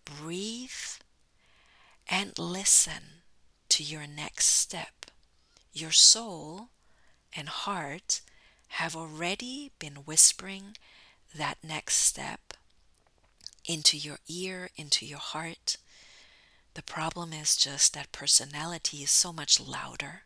breathe 0.04 0.70
and 2.08 2.38
listen 2.38 3.22
to 3.68 3.82
your 3.82 4.06
next 4.06 4.46
step. 4.46 5.06
Your 5.72 5.92
soul 5.92 6.68
and 7.36 7.48
heart 7.48 8.20
have 8.68 8.96
already 8.96 9.72
been 9.78 9.96
whispering 10.04 10.76
that 11.34 11.58
next 11.62 11.96
step 11.96 12.54
into 13.64 13.96
your 13.96 14.18
ear, 14.28 14.70
into 14.76 15.04
your 15.04 15.18
heart. 15.18 15.76
The 16.74 16.82
problem 16.82 17.32
is 17.32 17.56
just 17.56 17.94
that 17.94 18.12
personality 18.12 18.98
is 18.98 19.10
so 19.10 19.32
much 19.32 19.60
louder. 19.60 20.22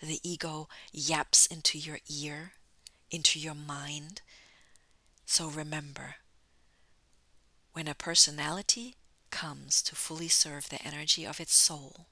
The 0.00 0.20
ego 0.22 0.68
yaps 0.92 1.46
into 1.46 1.78
your 1.78 1.98
ear, 2.08 2.52
into 3.10 3.38
your 3.38 3.54
mind. 3.54 4.22
So 5.26 5.48
remember, 5.48 6.16
when 7.72 7.86
a 7.86 7.94
personality 7.94 8.96
comes 9.30 9.82
to 9.82 9.94
fully 9.94 10.28
serve 10.28 10.68
the 10.68 10.82
energy 10.82 11.24
of 11.24 11.40
its 11.40 11.54
soul, 11.54 12.06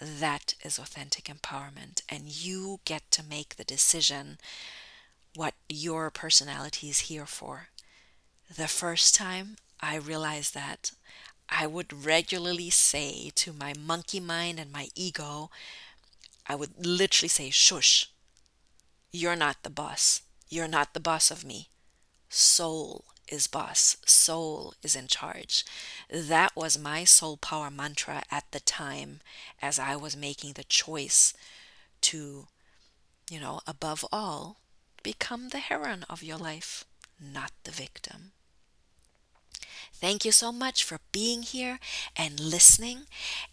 that 0.00 0.54
is 0.64 0.78
authentic 0.78 1.24
empowerment, 1.24 2.02
and 2.08 2.28
you 2.28 2.80
get 2.84 3.10
to 3.10 3.22
make 3.22 3.56
the 3.56 3.64
decision 3.64 4.38
what 5.34 5.54
your 5.68 6.10
personality 6.10 6.88
is 6.88 7.00
here 7.00 7.26
for. 7.26 7.68
The 8.54 8.68
first 8.68 9.14
time 9.14 9.56
I 9.80 9.96
realized 9.96 10.54
that, 10.54 10.92
I 11.48 11.66
would 11.66 12.04
regularly 12.04 12.70
say 12.70 13.30
to 13.36 13.52
my 13.52 13.74
monkey 13.74 14.20
mind 14.20 14.58
and 14.58 14.72
my 14.72 14.88
ego, 14.94 15.50
I 16.46 16.54
would 16.54 16.84
literally 16.84 17.28
say, 17.28 17.50
Shush, 17.50 18.10
you're 19.12 19.36
not 19.36 19.62
the 19.62 19.70
boss. 19.70 20.22
You're 20.48 20.68
not 20.68 20.94
the 20.94 21.00
boss 21.00 21.30
of 21.30 21.44
me. 21.44 21.68
Soul 22.28 23.04
is 23.30 23.46
boss. 23.46 23.96
Soul 24.04 24.74
is 24.82 24.94
in 24.96 25.06
charge. 25.06 25.64
That 26.10 26.54
was 26.54 26.78
my 26.78 27.04
soul 27.04 27.36
power 27.36 27.70
mantra 27.70 28.22
at 28.30 28.50
the 28.50 28.60
time 28.60 29.20
as 29.62 29.78
I 29.78 29.96
was 29.96 30.16
making 30.16 30.54
the 30.54 30.64
choice 30.64 31.32
to, 32.02 32.46
you 33.30 33.40
know, 33.40 33.60
above 33.66 34.04
all, 34.12 34.56
become 35.02 35.48
the 35.48 35.58
heroine 35.58 36.04
of 36.10 36.22
your 36.22 36.36
life, 36.36 36.84
not 37.20 37.52
the 37.64 37.70
victim. 37.70 38.32
Thank 39.92 40.24
you 40.24 40.32
so 40.32 40.50
much 40.50 40.82
for 40.82 40.98
being 41.12 41.42
here 41.42 41.78
and 42.16 42.40
listening. 42.40 43.02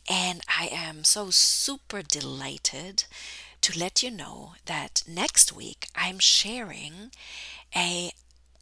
And 0.10 0.42
I 0.48 0.70
am 0.72 1.04
so 1.04 1.30
super 1.30 2.02
delighted 2.02 3.04
to 3.62 3.78
let 3.78 4.02
you 4.02 4.10
know 4.10 4.54
that 4.66 5.04
next 5.08 5.52
week 5.52 5.88
I'm 5.94 6.20
sharing 6.20 7.12
a 7.76 8.12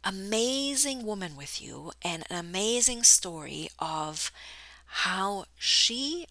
amazing 0.06 1.04
woman 1.06 1.36
with 1.36 1.60
you 1.62 1.92
and 2.02 2.24
an 2.30 2.38
amazing 2.38 3.02
story 3.04 3.68
of 3.80 4.32
how 4.86 5.46
she 5.58 6.26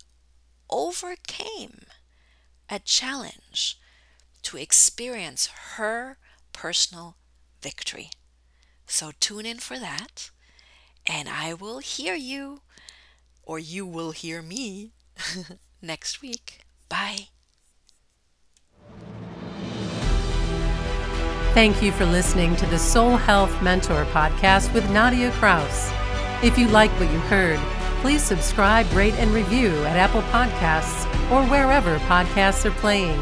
overcame 0.70 1.86
a 2.70 2.80
challenge 2.80 3.80
to 4.44 4.58
experience 4.58 5.48
her 5.78 6.18
personal 6.54 7.18
victory. 7.62 8.10
So 8.88 9.12
tune 9.20 9.46
in 9.46 9.60
for 9.60 9.80
that, 9.80 10.32
and 11.06 11.30
I 11.30 11.54
will 11.54 11.80
hear 11.80 12.16
you, 12.16 12.62
or 13.44 13.60
you 13.60 13.86
will 13.86 14.12
hear 14.12 14.42
me 14.42 14.94
next 15.82 16.22
week. 16.22 16.62
Bye. 16.90 17.30
Thank 21.56 21.82
you 21.82 21.94
for 21.94 22.06
listening 22.06 22.58
to 22.58 22.66
the 22.66 22.78
Soul 22.78 23.16
Health 23.16 23.62
Mentor 23.62 24.04
podcast 24.08 24.74
with 24.74 24.92
Nadia 24.92 25.32
Kraus. 25.32 25.90
If 26.44 26.58
you 26.58 26.68
like 26.68 26.92
what 27.00 27.10
you 27.10 27.20
heard, 27.20 27.58
please 28.02 28.22
subscribe, 28.22 28.92
rate, 28.92 29.14
and 29.14 29.32
review 29.32 29.70
at 29.86 29.96
Apple 29.96 30.24
Podcasts 30.24 31.06
or 31.32 31.48
wherever 31.48 31.98
podcasts 32.00 32.66
are 32.66 32.72
playing. 32.72 33.18